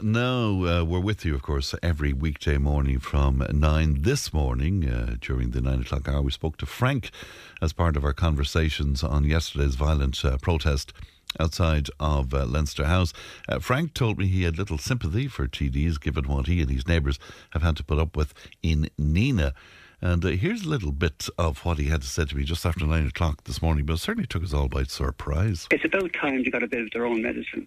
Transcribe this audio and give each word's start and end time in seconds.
Now, 0.00 0.64
uh, 0.64 0.84
we're 0.84 1.00
with 1.00 1.24
you, 1.24 1.34
of 1.34 1.42
course, 1.42 1.74
every 1.82 2.12
weekday 2.12 2.56
morning 2.56 3.00
from 3.00 3.44
9. 3.52 4.02
This 4.02 4.32
morning, 4.32 4.88
uh, 4.88 5.16
during 5.20 5.50
the 5.50 5.60
9 5.60 5.80
o'clock 5.80 6.06
hour, 6.06 6.22
we 6.22 6.30
spoke 6.30 6.56
to 6.58 6.66
Frank 6.66 7.10
as 7.60 7.72
part 7.72 7.96
of 7.96 8.04
our 8.04 8.12
conversations 8.12 9.02
on 9.02 9.24
yesterday's 9.24 9.74
violent 9.74 10.24
uh, 10.24 10.36
protest 10.36 10.92
outside 11.40 11.88
of 11.98 12.32
uh, 12.32 12.44
Leinster 12.44 12.84
House. 12.84 13.12
Uh, 13.48 13.58
Frank 13.58 13.92
told 13.92 14.18
me 14.18 14.28
he 14.28 14.44
had 14.44 14.56
little 14.56 14.78
sympathy 14.78 15.26
for 15.26 15.48
TDs, 15.48 16.00
given 16.00 16.28
what 16.28 16.46
he 16.46 16.60
and 16.60 16.70
his 16.70 16.86
neighbours 16.86 17.18
have 17.50 17.62
had 17.62 17.76
to 17.78 17.82
put 17.82 17.98
up 17.98 18.16
with 18.16 18.34
in 18.62 18.88
Nenagh. 19.00 19.52
And 20.00 20.24
uh, 20.24 20.28
here's 20.28 20.62
a 20.62 20.68
little 20.68 20.92
bit 20.92 21.26
of 21.38 21.64
what 21.64 21.78
he 21.78 21.86
had 21.86 22.02
to 22.02 22.08
say 22.08 22.24
to 22.24 22.36
me 22.36 22.44
just 22.44 22.64
after 22.64 22.86
9 22.86 23.08
o'clock 23.08 23.42
this 23.44 23.60
morning, 23.60 23.84
but 23.84 23.94
it 23.94 23.98
certainly 23.98 24.28
took 24.28 24.44
us 24.44 24.54
all 24.54 24.68
by 24.68 24.84
surprise. 24.84 25.66
It's 25.72 25.84
about 25.84 26.12
time 26.12 26.44
they 26.44 26.50
got 26.50 26.62
a 26.62 26.68
bit 26.68 26.82
of 26.82 26.90
their 26.92 27.04
own 27.04 27.20
medicine. 27.20 27.66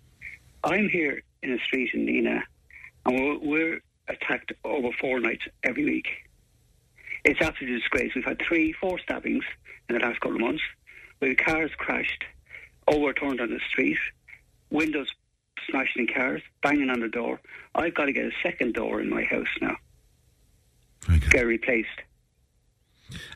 I'm 0.63 0.89
here 0.89 1.23
in 1.43 1.53
a 1.53 1.59
street 1.59 1.91
in 1.93 2.05
Nenagh, 2.05 2.43
and 3.05 3.19
we're, 3.19 3.39
we're 3.39 3.81
attacked 4.07 4.53
over 4.63 4.89
four 4.99 5.19
nights 5.19 5.43
every 5.63 5.85
week. 5.85 6.07
It's 7.23 7.41
absolutely 7.41 7.79
disgrace. 7.79 8.11
We've 8.15 8.25
had 8.25 8.39
three, 8.47 8.73
four 8.73 8.99
stabbings 8.99 9.43
in 9.89 9.95
the 9.95 10.01
last 10.01 10.19
couple 10.21 10.35
of 10.35 10.41
months. 10.41 10.63
We've 11.19 11.37
cars 11.37 11.71
crashed, 11.77 12.23
overturned 12.87 13.41
on 13.41 13.49
the 13.49 13.59
street, 13.69 13.97
windows 14.69 15.07
smashed 15.69 15.97
in 15.97 16.07
cars, 16.07 16.41
banging 16.63 16.89
on 16.89 16.99
the 16.99 17.07
door. 17.07 17.39
I've 17.75 17.93
got 17.93 18.05
to 18.05 18.13
get 18.13 18.25
a 18.25 18.31
second 18.41 18.73
door 18.73 18.99
in 19.01 19.09
my 19.09 19.23
house 19.23 19.47
now. 19.61 19.75
Good. 21.07 21.29
Get 21.31 21.45
replaced. 21.45 21.89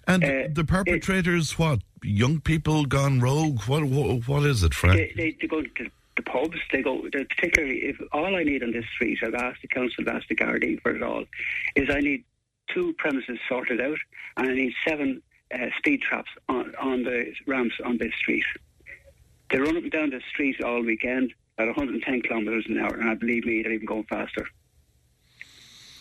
And 0.07 0.23
Uh, 0.23 0.47
the 0.51 0.63
perpetrators, 0.63 1.59
what? 1.59 1.81
Young 2.03 2.39
people 2.39 2.85
gone 2.85 3.19
rogue? 3.19 3.61
What, 3.63 3.83
what, 3.85 4.27
what 4.27 4.43
is 4.45 4.63
it, 4.63 4.73
Frank? 4.73 4.97
They, 4.97 5.13
they, 5.15 5.37
they 5.39 5.47
go 5.47 5.61
to 5.61 5.91
the 6.15 6.23
pubs. 6.23 6.57
They 6.71 6.81
go 6.81 7.01
particularly 7.01 7.85
if 7.85 8.01
all 8.11 8.35
I 8.35 8.43
need 8.43 8.63
on 8.63 8.71
this 8.71 8.85
street, 8.93 9.19
I've 9.23 9.35
asked 9.35 9.61
the 9.61 9.67
council, 9.67 10.03
I've 10.07 10.15
asked 10.15 10.29
the 10.29 10.35
Gardaí 10.35 10.81
for 10.81 10.95
it 10.95 11.03
all, 11.03 11.25
is 11.75 11.89
I 11.89 11.99
need 11.99 12.23
two 12.73 12.93
premises 12.97 13.39
sorted 13.47 13.81
out, 13.81 13.97
and 14.37 14.49
I 14.49 14.53
need 14.53 14.73
seven 14.87 15.21
uh, 15.53 15.67
speed 15.77 16.01
traps 16.01 16.31
on 16.49 16.73
on 16.79 17.03
the 17.03 17.33
ramps 17.47 17.75
on 17.83 17.97
this 17.97 18.13
street. 18.15 18.45
They 19.49 19.59
run 19.59 19.77
up 19.77 19.83
and 19.83 19.91
down 19.91 20.09
the 20.09 20.21
street 20.29 20.61
all 20.61 20.81
weekend 20.81 21.33
at 21.57 21.67
110 21.67 22.21
kilometres 22.21 22.65
an 22.67 22.79
hour, 22.79 22.95
and 22.95 23.09
I 23.09 23.15
believe 23.15 23.45
me, 23.45 23.61
they're 23.61 23.71
even 23.71 23.85
going 23.85 24.03
faster. 24.05 24.47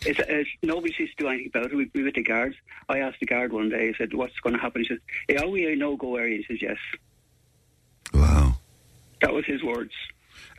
It's, 0.06 0.20
it's, 0.28 0.50
nobody 0.62 0.92
seems 0.92 1.10
to 1.10 1.16
do 1.16 1.28
anything 1.28 1.50
about 1.54 1.66
it. 1.66 1.74
We, 1.74 1.90
we 1.94 2.02
with 2.02 2.14
the 2.14 2.22
guards. 2.22 2.56
I 2.88 2.98
asked 2.98 3.20
the 3.20 3.26
guard 3.26 3.52
one 3.52 3.70
day. 3.70 3.88
I 3.88 3.92
said, 3.96 4.12
"What's 4.12 4.38
going 4.40 4.54
to 4.54 4.60
happen?" 4.60 4.82
He 4.82 4.88
said, 4.88 4.98
"Yeah, 5.28 5.42
are 5.42 5.48
we 5.48 5.72
a 5.72 5.76
no-go 5.76 6.16
area?" 6.16 6.38
He 6.38 6.44
says, 6.44 6.60
"Yes." 6.60 6.76
That 9.24 9.32
was 9.32 9.46
his 9.46 9.62
words. 9.62 9.92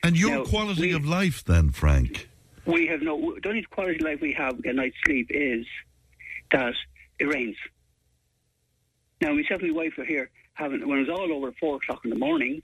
And 0.01 0.17
your 0.17 0.37
Now, 0.37 0.43
quality 0.45 0.87
we- 0.87 0.93
of 0.93 1.05
life, 1.05 1.43
then, 1.43 1.69
Frank? 1.69 2.27
we 2.65 2.87
have 2.87 3.03
no 3.03 3.35
the 3.43 3.49
only 3.49 3.61
quality 3.61 3.97
of 3.97 4.01
life 4.01 4.21
we 4.21 4.33
have 4.33 4.59
a 4.65 4.73
night's 4.73 4.95
sleep 5.05 5.27
is 5.29 5.67
that 6.51 6.73
it 7.19 7.25
rains. 7.25 7.55
Now 9.21 9.33
myself 9.33 9.61
and 9.61 9.71
my 9.71 9.77
wife 9.83 9.93
were 9.97 10.03
here 10.03 10.31
having 10.55 10.87
when 10.87 10.97
it 10.97 11.07
was 11.07 11.09
all 11.19 11.31
over 11.31 11.49
at 11.49 11.57
four 11.59 11.75
o'clock 11.75 12.03
in 12.05 12.09
the 12.09 12.15
morning, 12.17 12.63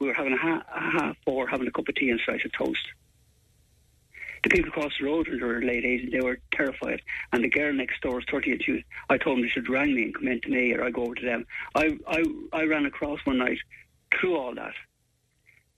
we 0.00 0.06
were 0.08 0.12
having 0.12 0.34
a, 0.34 0.36
ha- 0.36 0.64
a 0.70 0.80
half 0.80 1.16
four 1.24 1.46
having 1.48 1.66
a 1.66 1.70
cup 1.70 1.88
of 1.88 1.94
tea 1.94 2.10
and 2.10 2.20
a 2.20 2.24
slice 2.24 2.44
of 2.44 2.52
toast. 2.52 2.86
The 4.44 4.50
people 4.50 4.68
across 4.68 4.92
the 4.98 5.06
road 5.06 5.28
in 5.28 5.40
their 5.40 5.62
late 5.62 5.84
age 5.86 6.10
they 6.12 6.20
were 6.20 6.38
terrified. 6.52 7.00
And 7.32 7.42
the 7.42 7.48
girl 7.48 7.72
next 7.72 8.02
door 8.02 8.16
was 8.16 8.24
thirty 8.30 8.52
and 8.52 8.62
two 8.62 8.82
I 9.08 9.16
told 9.16 9.38
them 9.38 9.42
they 9.44 9.48
should 9.48 9.70
rang 9.70 9.94
me 9.94 10.02
and 10.04 10.14
come 10.14 10.28
in 10.28 10.42
to 10.42 10.48
me 10.50 10.74
or 10.74 10.84
I 10.84 10.90
go 10.90 11.04
over 11.04 11.14
to 11.14 11.24
them. 11.24 11.46
I 11.74 11.96
I 12.06 12.22
I 12.52 12.64
ran 12.64 12.84
across 12.84 13.20
one 13.24 13.38
night 13.38 13.58
through 14.14 14.36
all 14.36 14.54
that. 14.54 14.74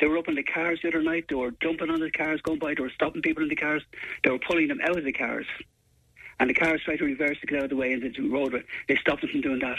They 0.01 0.07
were 0.07 0.19
up 0.19 0.29
in 0.29 0.35
the 0.35 0.43
cars 0.43 0.81
the 0.83 0.89
other 0.89 1.03
night. 1.03 1.27
They 1.29 1.35
were 1.35 1.53
jumping 1.63 1.91
on 1.91 2.01
the 2.01 2.11
cars, 2.11 2.41
going 2.41 2.59
by. 2.59 2.75
They 2.75 2.83
were 2.83 2.91
stopping 2.91 3.23
people 3.23 3.43
in 3.43 3.51
the 3.51 3.57
cars. 3.57 3.83
They 4.25 4.31
were 4.31 4.39
pulling 4.39 4.69
them 4.69 4.81
out 4.83 4.97
of 4.97 5.05
the 5.05 5.13
cars. 5.13 5.47
And 6.39 6.49
the 6.49 6.55
cars 6.55 6.81
tried 6.83 6.99
to 6.99 7.05
reverse 7.05 7.39
to 7.41 7.47
get 7.47 7.59
out 7.59 7.65
of 7.65 7.71
the 7.71 7.77
way 7.77 7.93
into 7.93 8.11
the 8.11 8.29
roadway. 8.29 8.63
They 8.89 8.97
stopped 8.97 9.21
them 9.21 9.31
from 9.31 9.43
doing 9.43 9.61
that. 9.61 9.77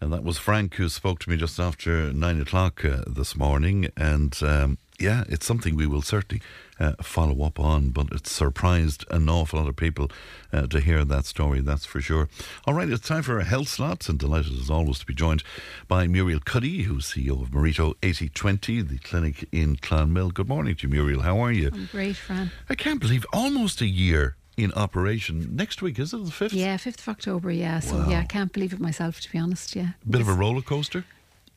And 0.00 0.12
that 0.12 0.22
was 0.22 0.38
Frank 0.38 0.76
who 0.76 0.88
spoke 0.88 1.18
to 1.20 1.30
me 1.30 1.36
just 1.36 1.58
after 1.58 2.12
nine 2.12 2.40
o'clock 2.40 2.84
uh, 2.84 3.02
this 3.08 3.36
morning. 3.36 3.88
And 3.96 4.40
um, 4.44 4.78
yeah, 4.98 5.24
it's 5.28 5.46
something 5.46 5.76
we 5.76 5.86
will 5.86 6.02
certainly 6.02 6.42
uh, 6.80 6.92
follow 7.02 7.42
up 7.44 7.58
on, 7.60 7.90
but 7.90 8.10
it 8.12 8.26
surprised 8.26 9.04
an 9.10 9.28
awful 9.28 9.58
lot 9.58 9.68
of 9.68 9.76
people 9.76 10.10
uh, 10.52 10.66
to 10.66 10.80
hear 10.80 11.04
that 11.04 11.24
story, 11.24 11.60
that's 11.60 11.84
for 11.84 12.00
sure. 12.00 12.28
All 12.66 12.74
right, 12.74 12.88
it's 12.88 13.06
time 13.06 13.22
for 13.22 13.38
a 13.38 13.44
health 13.44 13.68
slot, 13.68 14.08
and 14.08 14.18
delighted 14.18 14.52
as 14.58 14.70
always 14.70 14.98
to 15.00 15.06
be 15.06 15.14
joined 15.14 15.42
by 15.86 16.06
Muriel 16.06 16.40
Cuddy, 16.40 16.82
who's 16.82 17.06
CEO 17.12 17.40
of 17.42 17.52
Morito 17.52 17.94
8020, 18.02 18.82
the 18.82 18.98
clinic 18.98 19.48
in 19.52 19.76
Clonmel. 19.76 20.30
Good 20.32 20.48
morning 20.48 20.74
to 20.76 20.86
you, 20.88 20.92
Muriel. 20.92 21.22
How 21.22 21.38
are 21.38 21.52
you? 21.52 21.70
I'm 21.72 21.88
great, 21.92 22.16
Fran. 22.16 22.50
I 22.68 22.74
can't 22.74 23.00
believe 23.00 23.24
almost 23.32 23.80
a 23.80 23.86
year 23.86 24.36
in 24.56 24.72
operation. 24.72 25.54
Next 25.54 25.80
week, 25.82 25.98
is 26.00 26.12
it 26.12 26.24
the 26.24 26.30
5th? 26.32 26.52
Yeah, 26.52 26.76
5th 26.76 26.98
of 27.02 27.08
October, 27.10 27.50
yeah. 27.52 27.78
So, 27.78 27.98
Wow. 27.98 28.08
yeah, 28.10 28.20
I 28.20 28.24
can't 28.24 28.52
believe 28.52 28.72
it 28.72 28.80
myself, 28.80 29.20
to 29.20 29.30
be 29.30 29.38
honest, 29.38 29.76
yeah. 29.76 29.90
Bit 30.08 30.20
of 30.20 30.28
a 30.28 30.32
roller 30.32 30.62
coaster? 30.62 31.04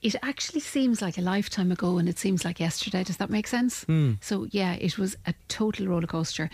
It 0.01 0.15
actually 0.23 0.61
seems 0.61 1.01
like 1.01 1.17
a 1.17 1.21
lifetime 1.21 1.71
ago 1.71 1.97
and 1.99 2.09
it 2.09 2.17
seems 2.17 2.43
like 2.43 2.59
yesterday. 2.59 3.03
Does 3.03 3.17
that 3.17 3.29
make 3.29 3.47
sense? 3.47 3.83
Hmm. 3.83 4.13
So, 4.19 4.47
yeah, 4.49 4.73
it 4.73 4.97
was 4.97 5.15
a 5.27 5.33
total 5.47 5.87
roller 5.87 6.07
coaster. 6.07 6.49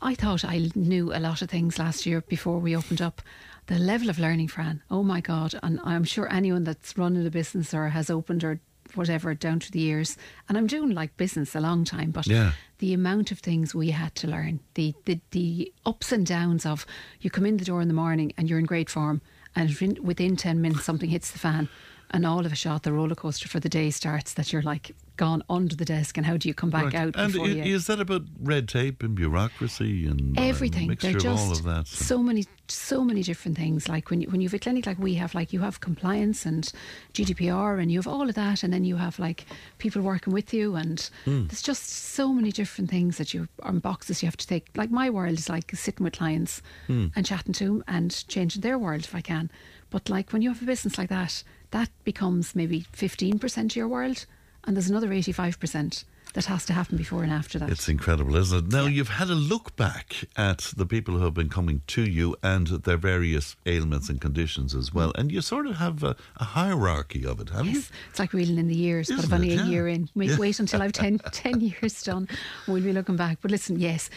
I 0.00 0.14
thought 0.14 0.44
I 0.44 0.70
knew 0.74 1.12
a 1.12 1.18
lot 1.18 1.42
of 1.42 1.50
things 1.50 1.78
last 1.78 2.06
year 2.06 2.20
before 2.20 2.58
we 2.58 2.76
opened 2.76 3.00
up. 3.02 3.20
The 3.66 3.78
level 3.78 4.10
of 4.10 4.18
learning, 4.18 4.48
Fran, 4.48 4.82
oh 4.90 5.02
my 5.02 5.20
God. 5.20 5.54
And 5.62 5.80
I'm 5.84 6.04
sure 6.04 6.30
anyone 6.32 6.64
that's 6.64 6.96
running 6.96 7.26
a 7.26 7.30
business 7.30 7.72
or 7.74 7.88
has 7.88 8.10
opened 8.10 8.44
or 8.44 8.60
whatever 8.94 9.34
down 9.34 9.58
to 9.58 9.72
the 9.72 9.80
years, 9.80 10.16
and 10.48 10.56
I'm 10.56 10.66
doing 10.68 10.90
like 10.90 11.16
business 11.16 11.56
a 11.56 11.60
long 11.60 11.84
time, 11.84 12.10
but 12.12 12.26
Yeah. 12.28 12.52
the 12.78 12.92
amount 12.92 13.32
of 13.32 13.38
things 13.40 13.74
we 13.74 13.90
had 13.90 14.14
to 14.16 14.28
learn, 14.28 14.60
the, 14.74 14.94
the, 15.06 15.18
the 15.32 15.72
ups 15.84 16.12
and 16.12 16.24
downs 16.24 16.64
of 16.66 16.86
you 17.20 17.28
come 17.30 17.46
in 17.46 17.56
the 17.56 17.64
door 17.64 17.80
in 17.80 17.88
the 17.88 17.94
morning 17.94 18.32
and 18.36 18.48
you're 18.48 18.58
in 18.58 18.66
great 18.66 18.88
form, 18.90 19.20
and 19.56 19.98
within 20.00 20.36
10 20.36 20.60
minutes 20.60 20.84
something 20.84 21.08
hits 21.10 21.30
the 21.32 21.38
fan, 21.40 21.68
and 22.10 22.24
all 22.26 22.44
of 22.46 22.52
a 22.52 22.56
shot 22.56 22.82
the 22.82 22.92
roller 22.92 23.14
coaster 23.14 23.48
for 23.48 23.60
the 23.60 23.68
day 23.68 23.90
starts 23.90 24.34
that 24.34 24.52
you're 24.52 24.62
like 24.62 24.94
gone 25.16 25.42
under 25.48 25.76
the 25.76 25.84
desk, 25.84 26.16
and 26.16 26.26
how 26.26 26.36
do 26.36 26.48
you 26.48 26.54
come 26.54 26.70
back 26.70 26.84
Right. 26.86 26.94
out? 26.96 27.16
And 27.16 27.32
before 27.32 27.46
i- 27.46 27.50
you, 27.50 27.74
is 27.76 27.86
that 27.86 28.00
about 28.00 28.22
red 28.40 28.68
tape 28.68 29.02
and 29.02 29.14
bureaucracy 29.14 30.06
and 30.06 30.36
uh, 30.36 30.42
everything. 30.42 30.88
mixture 30.88 31.12
They're 31.12 31.20
just 31.20 31.44
all 31.44 31.52
of 31.52 31.62
that? 31.64 31.86
so 31.86 32.18
many, 32.22 32.46
so 32.68 33.04
many 33.04 33.22
different 33.22 33.56
things. 33.56 33.88
Like 33.88 34.10
when 34.10 34.20
you, 34.22 34.28
when 34.30 34.40
you 34.40 34.48
have 34.48 34.54
a 34.54 34.58
clinic 34.58 34.86
like 34.86 34.98
we 34.98 35.14
have, 35.14 35.32
like 35.34 35.52
you 35.52 35.60
have 35.60 35.80
compliance 35.80 36.44
and 36.44 36.70
GDPR, 37.12 37.78
and 37.80 37.90
you 37.92 37.98
have 37.98 38.08
all 38.08 38.28
of 38.28 38.34
that, 38.34 38.62
and 38.62 38.72
then 38.72 38.84
you 38.84 38.96
have 38.96 39.18
like 39.18 39.46
people 39.78 40.02
working 40.02 40.32
with 40.32 40.52
you, 40.52 40.74
and 40.74 41.08
Hmm. 41.24 41.46
there's 41.46 41.62
just 41.62 41.84
so 41.88 42.32
many 42.32 42.50
different 42.50 42.90
things 42.90 43.16
that 43.18 43.32
you 43.32 43.48
on 43.62 43.78
boxes 43.78 44.22
you 44.22 44.26
have 44.26 44.36
to 44.36 44.46
take. 44.46 44.68
Like 44.76 44.90
my 44.90 45.10
world 45.10 45.38
is 45.38 45.48
like 45.48 45.70
sitting 45.76 46.04
with 46.04 46.14
clients 46.14 46.60
Hmm. 46.86 47.06
and 47.14 47.24
chatting 47.24 47.52
to 47.54 47.64
them 47.64 47.84
and 47.86 48.26
changing 48.28 48.62
their 48.62 48.78
world 48.78 49.02
if 49.04 49.14
I 49.14 49.20
can. 49.20 49.50
But 49.90 50.08
like 50.08 50.32
when 50.32 50.42
you 50.42 50.48
have 50.48 50.60
a 50.62 50.64
business 50.66 50.98
like 50.98 51.08
that, 51.10 51.44
that 51.74 51.90
becomes 52.04 52.54
maybe 52.54 52.78
fifteen 52.92 53.38
percent 53.38 53.72
of 53.72 53.76
your 53.76 53.88
world, 53.88 54.26
and 54.64 54.74
there's 54.76 54.88
another 54.90 55.12
eighty-five 55.12 55.58
percent 55.58 56.04
that 56.34 56.46
has 56.46 56.64
to 56.66 56.72
happen 56.72 56.96
before 56.96 57.22
and 57.22 57.32
after 57.32 57.58
that. 57.60 57.70
It's 57.70 57.88
incredible, 57.88 58.34
isn't 58.36 58.58
it? 58.58 58.72
Now, 58.72 58.86
you've 58.86 59.08
had 59.20 59.28
a 59.30 59.34
look 59.36 59.76
back 59.76 60.16
at 60.36 60.72
the 60.76 60.84
people 60.86 61.16
who 61.16 61.22
have 61.24 61.34
been 61.34 61.48
coming 61.48 61.82
to 61.88 62.02
you 62.02 62.34
and 62.42 62.66
their 62.66 62.96
various 62.96 63.54
ailments 63.66 64.08
and 64.08 64.20
conditions 64.20 64.74
as 64.74 64.92
well, 64.92 65.12
and 65.16 65.30
you 65.30 65.40
sort 65.40 65.66
of 65.68 65.76
have 65.76 66.02
a, 66.02 66.16
a 66.38 66.44
hierarchy 66.44 67.24
of 67.24 67.38
it, 67.40 67.50
haven't 67.50 67.72
Yes, 67.74 67.90
it's 68.10 68.18
like 68.18 68.32
reeling 68.32 68.58
in 68.58 68.66
the 68.66 68.74
years, 68.74 69.06
but 69.08 69.18
Isn't 69.20 69.32
I've 69.32 69.40
only 69.40 69.52
a 69.52 69.56
Yeah. 69.58 69.66
year 69.66 69.86
in. 69.88 70.08
Wait, 70.16 70.30
Yeah. 70.30 70.36
wait 70.38 70.58
until 70.58 70.82
I've 70.82 70.92
10, 70.92 71.18
10 71.32 71.60
years 71.60 72.02
done. 72.02 72.26
We'll 72.66 72.82
be 72.82 72.92
looking 72.92 73.16
back. 73.16 73.38
But 73.40 73.52
listen, 73.52 73.78
yes. 73.78 74.10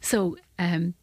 So 0.00 0.36
um, 0.60 0.94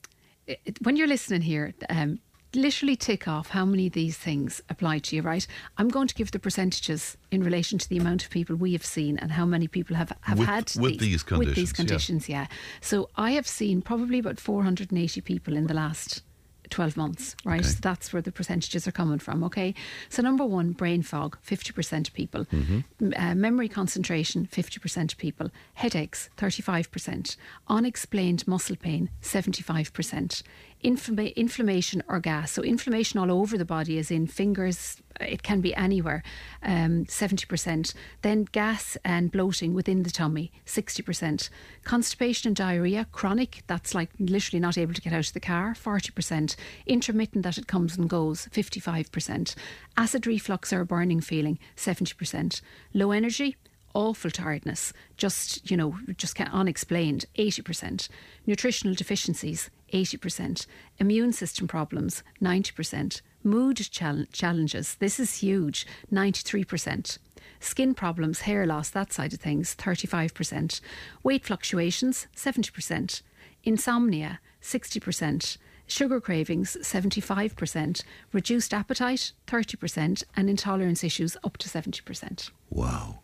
it, 0.48 0.78
when 0.84 0.96
you're 0.96 1.08
listening 1.16 1.42
here, 1.42 1.74
um, 1.90 2.20
literally 2.54 2.96
tick 2.96 3.28
off 3.28 3.50
how 3.50 3.66
many 3.66 3.88
of 3.88 3.94
these 3.94 4.18
things 4.18 4.62
apply 4.70 5.00
to 5.00 5.16
you, 5.16 5.22
right? 5.22 5.46
I'm 5.78 5.90
going 5.90 6.08
to 6.08 6.16
give 6.16 6.32
the 6.32 6.40
percentages 6.40 7.18
in 7.32 7.44
relation 7.44 7.78
to 7.80 7.90
the 7.90 7.98
amount 7.98 8.24
of 8.24 8.30
people 8.30 8.56
we 8.56 8.74
have 8.74 8.86
seen 8.86 9.18
and 9.18 9.32
how 9.32 9.46
many 9.46 9.68
people 9.68 9.96
have, 9.96 10.12
have 10.22 10.40
With- 10.40 10.48
had 10.48 10.72
with 10.78 11.00
these 11.00 11.24
conditions 11.24 11.48
With 11.48 11.56
these 11.56 11.74
conditions, 11.74 12.30
yeah. 12.30 12.42
yeah. 12.42 12.48
So 12.82 13.10
I 13.16 13.32
have 13.32 13.48
seen 13.48 13.82
probably 13.82 14.20
about 14.20 14.40
480 14.40 15.22
people 15.22 15.56
in 15.56 15.68
the 15.68 15.74
last 15.74 16.24
12 16.72 16.98
months, 16.98 17.36
right? 17.46 17.60
Okay. 17.60 17.70
So 17.70 17.78
that's 17.82 18.12
where 18.12 18.22
the 18.22 18.32
percentages 18.32 18.88
are 18.88 18.92
coming 18.92 19.20
from, 19.20 19.44
okay? 19.44 19.76
So, 20.10 20.22
number 20.22 20.46
one, 20.46 20.72
brain 20.72 21.04
fog, 21.04 21.38
50% 21.46 22.08
of 22.08 22.14
people. 22.14 22.46
Mm-hmm. 22.46 23.12
Uh, 23.16 23.36
memory 23.36 23.68
concentration, 23.68 24.48
50% 24.52 25.12
of 25.12 25.18
people. 25.18 25.52
Headaches, 25.76 26.30
35%. 26.38 27.36
Unexplained 27.68 28.48
muscle 28.48 28.78
pain, 28.78 29.10
75%. 29.22 30.44
Inflammation 30.84 32.04
or 32.08 32.20
gas. 32.20 32.52
So, 32.52 32.64
inflammation 32.64 33.20
all 33.20 33.32
over 33.32 33.58
the 33.58 33.66
body, 33.66 33.98
is 33.98 34.12
in 34.12 34.28
fingers, 34.28 35.02
it 35.20 35.44
can 35.44 35.62
be 35.62 35.74
anywhere, 35.76 36.24
um, 36.64 37.06
70%. 37.06 37.94
Then 38.22 38.46
gas 38.52 38.98
and 39.04 39.32
bloating 39.32 39.74
within 39.74 40.04
the 40.04 40.10
tummy, 40.10 40.52
60%. 40.66 41.50
Constipation 41.84 42.50
and 42.50 42.56
diarrhea, 42.56 43.08
chronic, 43.12 43.64
that's 43.68 43.94
like 43.94 44.10
literally 44.20 44.60
not 44.60 44.78
able 44.78 44.94
to 44.94 45.02
get 45.02 45.14
out 45.14 45.28
of 45.28 45.34
the 45.34 45.40
car, 45.40 45.74
40%. 45.74 46.56
Intermittent, 46.86 47.44
that 47.44 47.58
it 47.58 47.68
comes 47.68 47.98
and 47.98 48.10
goes, 48.10 48.48
55%. 48.48 49.56
Acid 49.98 50.28
reflux 50.28 50.74
or 50.74 50.82
a 50.82 50.86
burning 50.86 51.22
feeling, 51.22 51.60
70%. 51.76 52.62
Low 52.94 53.12
energy, 53.12 53.56
awful 53.94 54.32
tiredness, 54.32 54.94
just, 55.18 55.70
you 55.70 55.78
know, 55.78 55.98
just 56.18 56.40
unexplained, 56.40 57.26
80%. 57.38 58.08
Nutritional 58.46 58.96
deficiencies, 58.96 59.70
80%. 59.94 60.66
Immune 61.00 61.34
system 61.34 61.68
problems, 61.68 62.24
90%. 62.42 63.22
Mood 63.44 63.78
chal- 63.78 64.26
challenges, 64.32 64.96
this 64.96 65.20
is 65.20 65.40
huge, 65.40 65.86
93%. 66.12 67.18
Skin 67.60 67.94
problems, 67.94 68.42
hair 68.42 68.66
loss, 68.66 68.90
that 68.90 69.14
side 69.14 69.34
of 69.34 69.40
things, 69.40 69.76
35%. 69.76 70.82
Weight 71.24 71.46
fluctuations, 71.46 72.28
70%. 72.36 73.22
Insomnia, 73.64 74.40
60%. 74.62 75.58
Sugar 75.88 76.22
cravings, 76.22 76.78
75%. 76.82 78.04
Reduced 78.32 78.74
appetite, 78.74 79.34
30%. 79.48 80.24
And 80.36 80.50
intolerance 80.50 81.04
issues, 81.04 81.36
up 81.44 81.58
to 81.58 81.70
70%. 81.70 82.50
Wow. 82.70 83.21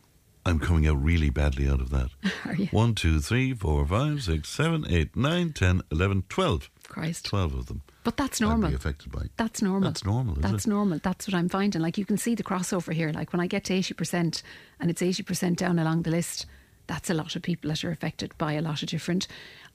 I'm 0.48 0.60
coming 0.60 0.88
out 0.88 1.02
really 1.04 1.30
badly 1.30 1.68
out 1.70 1.82
of 1.82 1.90
that. 1.92 2.10
Are 2.46 2.56
you? 2.56 2.68
One, 2.68 2.96
two, 2.96 3.20
three, 3.20 3.54
four, 3.54 3.86
five, 3.86 4.24
six, 4.24 4.50
seven, 4.50 4.86
eight, 4.90 5.16
nine, 5.16 5.54
ten, 5.54 5.82
eleven, 5.92 6.24
twelve. 6.30 6.70
Christ. 6.88 7.26
Twelve 7.26 7.54
of 7.54 7.66
them. 7.68 7.82
But 8.04 8.16
that's 8.16 8.40
normal. 8.40 8.74
affected 8.74 9.12
by. 9.12 9.24
That's 9.36 9.62
normal. 9.62 9.90
That's 9.90 10.06
normal, 10.06 10.36
That's 10.36 10.66
it? 10.66 10.70
normal. 10.70 11.00
That's 11.04 11.28
what 11.28 11.36
I'm 11.36 11.50
finding. 11.50 11.82
Like 11.82 11.98
you 11.98 12.06
can 12.06 12.18
see 12.18 12.36
the 12.36 12.44
crossover 12.44 12.94
here. 12.94 13.12
Like 13.12 13.34
when 13.34 13.42
I 13.42 13.48
get 13.48 13.66
to 13.66 13.74
eighty 13.74 13.94
percent 13.94 14.42
and 14.80 14.90
it's 14.90 15.02
eighty 15.02 15.24
percent 15.24 15.58
down 15.60 15.78
along 15.78 16.04
the 16.04 16.12
list, 16.12 16.46
that's 16.88 17.10
a 17.10 17.14
lot 17.14 17.36
of 17.36 17.42
people 17.42 17.70
that 17.70 17.84
are 17.84 17.92
affected 17.92 18.32
by 18.38 18.54
a 18.54 18.62
lot 18.62 18.82
of 18.82 18.88
different 18.90 19.28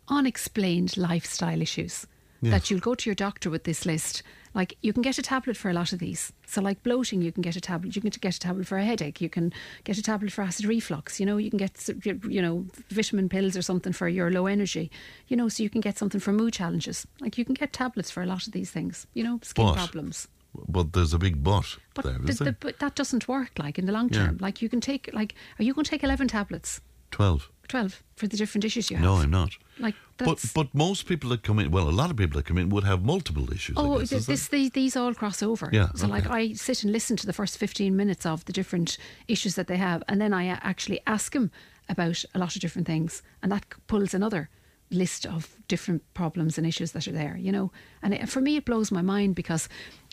unexplained 0.09 0.97
lifestyle 0.97 1.61
issues. 1.61 2.07
Yes. 2.43 2.51
That 2.53 2.71
you'll 2.71 2.81
go 2.81 2.97
to 2.97 3.09
your 3.09 3.15
doctor 3.15 3.51
with 3.51 3.63
this 3.65 3.87
list. 3.87 4.23
Like 4.53 4.77
you 4.83 4.93
can 4.93 5.01
get 5.01 5.17
a 5.17 5.23
tablet 5.23 5.57
for 5.57 5.71
a 5.71 5.73
lot 5.73 5.93
of 5.93 6.01
these. 6.01 6.33
So 6.47 6.61
like 6.61 6.83
bloating, 6.83 7.23
you 7.23 7.31
can 7.31 7.41
get 7.41 7.55
a 7.57 7.61
tablet. 7.61 7.95
You 7.95 8.03
can 8.03 8.11
get 8.11 8.35
a 8.37 8.39
tablet 8.41 8.67
for 8.67 8.77
a 8.79 8.85
headache. 8.85 9.21
You 9.21 9.31
can 9.31 9.53
get 9.85 9.97
a 9.97 10.03
tablet 10.03 10.33
for 10.33 10.43
acid 10.43 10.67
reflux. 10.67 11.21
You 11.21 11.25
know, 11.27 11.37
you 11.37 11.51
can 11.51 11.57
get 11.57 11.89
you 12.29 12.43
know 12.43 12.67
vitamin 12.91 13.29
pills 13.29 13.57
or 13.57 13.63
something 13.63 13.93
for 13.93 14.09
your 14.09 14.29
low 14.31 14.47
energy. 14.47 14.91
You 15.29 15.37
know, 15.37 15.49
so 15.49 15.63
you 15.63 15.71
can 15.71 15.81
get 15.81 15.97
something 15.97 16.21
for 16.21 16.33
mood 16.33 16.53
challenges. 16.53 17.07
Like 17.21 17.39
you 17.39 17.45
can 17.45 17.55
get 17.55 17.73
tablets 17.73 18.11
for 18.11 18.23
a 18.23 18.27
lot 18.27 18.45
of 18.47 18.53
these 18.53 18.71
things. 18.73 19.07
You 19.15 19.23
know, 19.25 19.39
skin 19.43 19.65
But- 19.67 19.77
problems. 19.77 20.29
But 20.69 20.93
there's 20.93 21.15
a 21.15 21.19
big 21.19 21.43
but, 21.43 21.79
But, 21.95 22.05
there, 22.05 22.19
the, 22.19 22.45
the, 22.45 22.53
but 22.61 22.79
that 22.81 22.95
doesn't 22.95 23.27
work. 23.27 23.53
Like 23.59 23.79
in 23.79 23.87
the 23.87 23.93
long 23.93 24.11
Yeah. 24.11 24.27
term, 24.27 24.37
like 24.39 24.61
you 24.61 24.69
can 24.69 24.81
take 24.83 25.09
like 25.15 25.35
are 25.59 25.63
you 25.63 25.73
going 25.73 25.85
to 25.85 25.91
take 25.91 26.03
eleven 26.05 26.29
tablets, 26.29 26.81
Twelve. 27.13 27.49
Twelve 27.69 28.03
for 28.17 28.27
the 28.27 28.37
different 28.37 28.65
issues 28.65 28.91
you 28.91 28.97
have? 28.97 29.05
No, 29.05 29.15
I'm 29.17 29.31
not. 29.31 29.53
Like 29.79 29.95
But 30.17 30.27
that's, 30.27 30.53
but 30.53 30.75
most 30.75 31.07
people 31.07 31.31
that 31.31 31.43
come 31.43 31.59
in, 31.59 31.71
well, 31.71 31.89
a 31.89 31.91
lot 31.91 32.11
of 32.11 32.17
people 32.17 32.39
that 32.39 32.47
come 32.47 32.59
in 32.59 32.69
would 32.69 32.85
have 32.85 33.05
multiple 33.05 33.53
issues. 33.53 33.77
Oh, 33.79 33.99
guess, 33.99 34.11
th- 34.11 34.27
this, 34.27 34.49
these, 34.49 34.71
these 34.71 34.97
all 34.97 35.15
cross 35.15 35.43
over. 35.43 35.71
Yeah, 35.73 35.89
So, 35.95 36.07
like. 36.07 36.27
I 36.29 36.53
sit 36.53 36.83
and 36.85 36.93
listen 36.93 37.17
to 37.17 37.27
the 37.27 37.33
first 37.33 37.59
15 37.59 37.97
minutes 37.97 38.27
of 38.27 38.45
the 38.45 38.53
different 38.53 38.99
issues 39.29 39.55
that 39.55 39.67
they 39.67 39.79
have, 39.79 40.03
and 40.09 40.21
then 40.21 40.33
I 40.33 40.49
uh, 40.49 40.59
actually 40.63 41.01
ask 41.07 41.33
them 41.33 41.51
about 41.89 42.25
a 42.35 42.39
lot 42.39 42.55
of 42.55 42.61
different 42.61 42.87
things, 42.87 43.23
and 43.43 43.51
that 43.51 43.65
pulls 43.87 44.15
another 44.15 44.49
list 44.93 45.27
of 45.27 45.57
different 45.69 46.03
problems 46.15 46.59
and 46.59 46.67
issues 46.67 46.93
that 46.93 47.09
are 47.09 47.13
there, 47.13 47.37
you 47.37 47.51
know. 47.51 47.73
And 48.03 48.15
it, 48.15 48.29
for 48.29 48.41
me, 48.41 48.57
it 48.57 48.65
blows 48.65 48.93
my 48.93 49.03
mind 49.03 49.35
because 49.35 49.69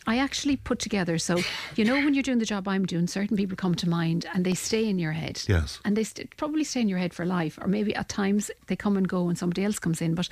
I 0.10 0.18
actually 0.18 0.56
put 0.56 0.80
together. 0.80 1.20
So, 1.20 1.38
you 1.76 1.86
know, 1.86 1.94
when 1.94 2.16
you're 2.16 2.24
doing 2.24 2.40
the 2.40 2.46
job 2.46 2.68
I'm 2.68 2.88
doing, 2.88 3.06
certain 3.06 3.38
people 3.38 3.56
come 3.56 3.76
to 3.76 3.88
mind 3.88 4.26
and 4.34 4.44
they 4.44 4.56
stay 4.56 4.90
in 4.90 4.98
your 4.98 5.12
head. 5.12 5.40
Yes. 5.48 5.80
And 5.86 5.96
they 5.96 6.04
st- 6.04 6.36
probably 6.36 6.64
stay 6.64 6.82
in 6.82 6.90
your 6.90 6.98
head 6.98 7.14
for 7.14 7.28
life, 7.28 7.60
or 7.62 7.68
maybe 7.68 7.94
at 7.94 8.10
times 8.10 8.50
they 8.66 8.76
come 8.76 8.98
and 8.98 9.08
go 9.08 9.30
and 9.30 9.38
somebody 9.38 9.64
else 9.64 9.78
comes 9.78 10.02
in. 10.02 10.16
But 10.16 10.28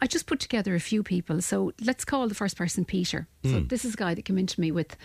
I 0.00 0.08
just 0.08 0.26
put 0.26 0.40
together 0.40 0.74
a 0.74 0.80
few 0.80 1.04
people. 1.04 1.40
So 1.42 1.72
let's 1.80 2.04
call 2.04 2.26
the 2.26 2.34
first 2.34 2.56
person 2.56 2.84
Peter. 2.84 3.28
So 3.44 3.60
this 3.60 3.84
is 3.84 3.94
a 3.94 3.96
guy 3.96 4.14
that 4.14 4.24
came 4.24 4.36
into 4.36 4.60
me 4.60 4.72
with 4.72 4.96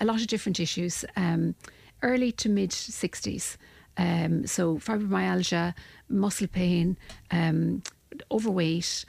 a 0.00 0.06
lot 0.06 0.22
of 0.22 0.28
different 0.28 0.58
issues, 0.58 1.04
um, 1.14 1.54
early 2.00 2.32
to 2.32 2.48
mid 2.48 2.70
60s. 2.70 3.58
Um, 3.98 4.46
so 4.46 4.78
fibromyalgia, 4.78 5.74
muscle 6.08 6.48
pain, 6.48 6.96
um, 7.30 7.82
overweight, 8.30 9.04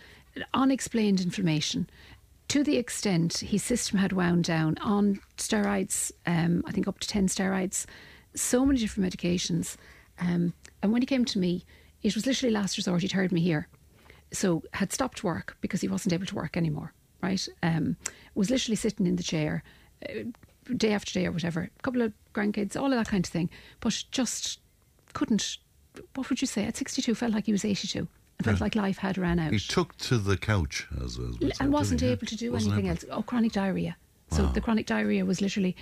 unexplained 0.54 1.22
inflammation. 1.22 1.90
To 2.50 2.64
the 2.64 2.78
extent 2.78 3.38
his 3.38 3.64
system 3.64 4.00
had 4.00 4.14
wound 4.14 4.44
down 4.46 4.78
on 4.80 5.20
steroids, 5.38 6.12
um, 6.26 6.64
I 6.66 6.72
think 6.72 6.88
up 6.88 7.00
to 7.00 7.08
10 7.08 7.28
steroids, 7.28 7.86
so 8.36 8.66
many 8.66 8.80
different 8.80 9.12
medications. 9.12 9.78
Um, 10.20 10.54
and 10.82 10.92
when 10.92 11.02
he 11.02 11.06
came 11.08 11.26
to 11.26 11.40
me, 11.40 11.66
it 12.04 12.14
was 12.14 12.28
literally 12.28 12.54
last 12.54 12.78
resort. 12.78 13.02
He'd 13.02 13.14
heard 13.14 13.32
me 13.32 13.42
here. 13.42 13.68
So 14.32 14.64
had 14.74 14.94
stopped 14.94 15.24
work 15.24 15.58
because 15.62 15.82
he 15.82 15.88
wasn't 15.88 16.14
able 16.14 16.26
to 16.28 16.36
work 16.36 16.56
anymore, 16.56 16.94
right? 17.22 17.48
Um, 17.64 17.98
was 18.36 18.50
literally 18.50 18.76
sitting 18.76 19.08
in 19.08 19.16
the 19.16 19.24
chair 19.24 19.64
uh, 20.08 20.24
day 20.78 20.94
after 20.94 21.14
day 21.14 21.26
or 21.26 21.32
whatever, 21.32 21.70
a 21.78 21.82
couple 21.82 22.02
of 22.02 22.14
grandkids, 22.34 22.80
all 22.80 22.92
of 22.92 22.98
that 22.98 23.08
kind 23.08 23.26
of 23.26 23.32
thing, 23.32 23.50
but 23.80 24.04
just 24.12 24.60
couldn't, 25.14 25.58
what 26.16 26.30
would 26.30 26.42
you 26.42 26.48
say, 26.48 26.66
at 26.66 26.78
62 26.78 27.16
felt 27.16 27.34
like 27.34 27.46
he 27.46 27.52
was 27.52 27.66
82. 27.66 28.08
It 28.40 28.44
felt 28.46 28.62
like 28.62 28.76
life 28.76 28.98
had 28.98 29.18
ran 29.18 29.40
out 29.40 29.54
He 29.54 29.60
took 29.60 29.96
to 29.98 30.18
the 30.18 30.38
couch, 30.38 30.88
as, 31.04 31.18
as 31.18 31.36
said, 31.40 31.54
and 31.60 31.72
wasn't 31.74 32.04
able 32.04 32.28
to 32.28 32.36
do 32.36 32.52
Wasn't 32.52 32.74
anything 32.74 32.92
able. 32.92 33.12
else. 33.12 33.20
Oh, 33.20 33.24
chronic 33.24 33.54
diarrhea. 33.54 33.96
So 34.32 34.48
the 34.48 34.62
chronic 34.62 34.86
diarrhea 34.88 35.24
was 35.26 35.40
literally 35.42 35.76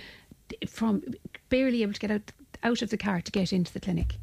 from 0.68 1.02
barely 1.48 1.82
able 1.82 1.92
to 1.94 2.00
get 2.00 2.10
out 2.10 2.32
out 2.62 2.80
of 2.82 2.90
the 2.90 2.96
car 2.96 3.20
to 3.20 3.32
get 3.32 3.52
into 3.52 3.72
the 3.72 3.80
clinic, 3.80 4.16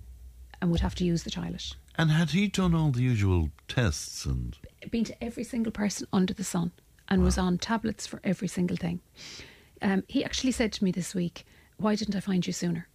and 0.62 0.72
would 0.72 0.80
have 0.80 0.96
to 0.96 1.04
use 1.06 1.24
the 1.24 1.30
toilet. 1.32 1.76
And 1.98 2.10
had 2.12 2.30
he 2.32 2.48
done 2.48 2.74
all 2.74 2.92
the 2.92 3.02
usual 3.04 3.50
tests 3.68 4.26
and 4.26 4.58
Been 4.90 5.04
to 5.04 5.24
every 5.24 5.44
single 5.44 5.72
person 5.72 6.08
under 6.14 6.34
the 6.34 6.44
sun, 6.44 6.72
and 7.10 7.22
was 7.24 7.38
on 7.38 7.58
tablets 7.58 8.08
for 8.08 8.20
every 8.24 8.48
single 8.48 8.78
thing. 8.78 9.02
Um, 9.82 10.04
he 10.08 10.24
actually 10.24 10.52
said 10.54 10.72
to 10.74 10.84
me 10.84 10.92
this 10.92 11.14
week, 11.14 11.46
"Why 11.78 11.96
didn't 11.96 12.16
I 12.16 12.20
find 12.22 12.46
you 12.48 12.54
sooner?" 12.54 12.88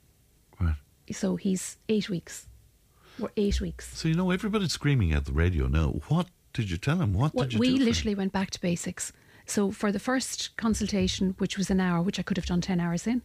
right. 0.59 0.77
So 1.13 1.37
he's 1.37 1.77
eight 1.89 2.09
weeks. 2.09 2.47
We're 3.19 3.31
eight 3.37 3.61
weeks. 3.61 3.97
So 3.97 4.09
you 4.09 4.15
know 4.15 4.31
everybody's 4.31 4.73
screaming 4.73 5.13
at 5.13 5.25
the 5.25 5.33
radio 5.33 5.67
now. 5.69 5.89
What 6.09 6.29
did 6.53 6.71
you 6.71 6.77
tell 6.77 7.01
him? 7.01 7.13
What 7.13 7.35
Well, 7.35 7.45
did 7.45 7.55
you 7.55 7.59
we 7.61 7.69
him? 7.77 7.85
literally 7.85 8.15
went 8.15 8.33
back 8.33 8.51
to 8.51 8.61
basics. 8.61 9.13
So 9.47 9.71
for 9.71 9.93
the 9.93 9.99
first 10.01 10.57
consultation, 10.57 11.35
which 11.39 11.57
was 11.57 11.71
an 11.71 11.81
hour, 11.81 12.03
which 12.03 12.19
I 12.19 12.23
could 12.23 12.37
have 12.37 12.47
done 12.47 12.61
10 12.61 12.81
hours 12.81 13.07
in, 13.07 13.23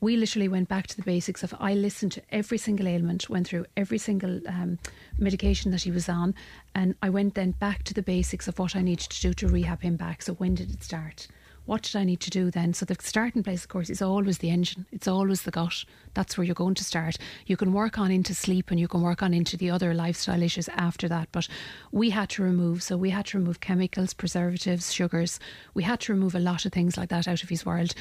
we 0.00 0.16
literally 0.16 0.48
went 0.48 0.68
back 0.68 0.86
to 0.88 0.96
the 0.96 1.02
basics 1.02 1.42
of 1.42 1.54
I 1.58 1.74
listened 1.74 2.12
to 2.12 2.22
every 2.30 2.58
single 2.58 2.86
ailment, 2.86 3.28
went 3.28 3.48
through 3.48 3.66
every 3.76 3.98
single 3.98 4.40
um, 4.46 4.78
medication 5.18 5.70
that 5.72 5.82
he 5.82 5.90
was 5.90 6.08
on, 6.08 6.34
and 6.74 6.94
I 7.02 7.08
went 7.10 7.34
then 7.34 7.52
back 7.52 7.82
to 7.84 7.94
the 7.94 8.02
basics 8.02 8.46
of 8.46 8.58
what 8.58 8.76
I 8.76 8.82
needed 8.82 9.10
to 9.10 9.20
do 9.20 9.34
to 9.34 9.48
rehab 9.48 9.82
him 9.82 9.96
back. 9.96 10.22
So 10.22 10.34
when 10.34 10.54
did 10.54 10.70
it 10.72 10.82
start? 10.84 11.26
What 11.66 11.82
did 11.82 11.96
I 11.96 12.04
need 12.04 12.20
to 12.20 12.30
do 12.30 12.50
then? 12.50 12.74
So 12.74 12.84
the 12.84 12.96
starting 13.00 13.42
place, 13.42 13.62
of 13.62 13.68
course, 13.68 13.88
is 13.88 14.02
always 14.02 14.38
the 14.38 14.50
engine. 14.50 14.84
It's 14.92 15.08
always 15.08 15.42
the 15.42 15.50
gut. 15.50 15.84
That's 16.12 16.36
where 16.36 16.44
you're 16.44 16.54
going 16.54 16.74
to 16.74 16.84
start. 16.84 17.16
You 17.46 17.56
can 17.56 17.72
work 17.72 17.98
on 17.98 18.10
into 18.10 18.34
sleep 18.34 18.70
and 18.70 18.78
you 18.78 18.86
can 18.86 19.00
work 19.00 19.22
on 19.22 19.32
into 19.32 19.56
the 19.56 19.70
other 19.70 19.94
lifestyle 19.94 20.42
issues 20.42 20.68
after 20.68 21.08
that. 21.08 21.28
But 21.32 21.48
we 21.90 22.10
had 22.10 22.28
to 22.30 22.42
remove, 22.42 22.82
so 22.82 22.98
we 22.98 23.08
had 23.08 23.24
to 23.26 23.38
remove 23.38 23.60
chemicals, 23.60 24.12
preservatives, 24.12 24.92
sugars. 24.92 25.40
We 25.72 25.84
had 25.84 26.00
to 26.00 26.12
remove 26.12 26.34
a 26.34 26.38
lot 26.40 26.66
of 26.66 26.72
things 26.72 26.98
like 26.98 27.08
that 27.08 27.26
out 27.26 27.42
of 27.42 27.48
his 27.48 27.64
world. 27.64 27.94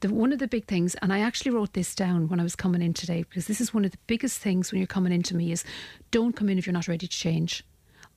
The, 0.00 0.08
one 0.08 0.32
of 0.32 0.38
the 0.38 0.48
big 0.48 0.64
things, 0.64 0.94
and 1.02 1.12
I 1.12 1.20
actually 1.20 1.50
wrote 1.50 1.74
this 1.74 1.94
down 1.94 2.28
when 2.28 2.40
I 2.40 2.44
was 2.44 2.56
coming 2.56 2.80
in 2.80 2.94
today, 2.94 3.24
because 3.24 3.46
this 3.46 3.60
is 3.60 3.74
one 3.74 3.84
of 3.84 3.90
the 3.90 3.98
biggest 4.06 4.38
things 4.38 4.72
when 4.72 4.78
you're 4.78 4.86
coming 4.86 5.12
into 5.12 5.36
me 5.36 5.52
is 5.52 5.62
don't 6.10 6.34
come 6.34 6.48
in 6.48 6.56
if 6.56 6.66
you're 6.66 6.72
not 6.72 6.88
ready 6.88 7.06
to 7.06 7.18
change. 7.18 7.64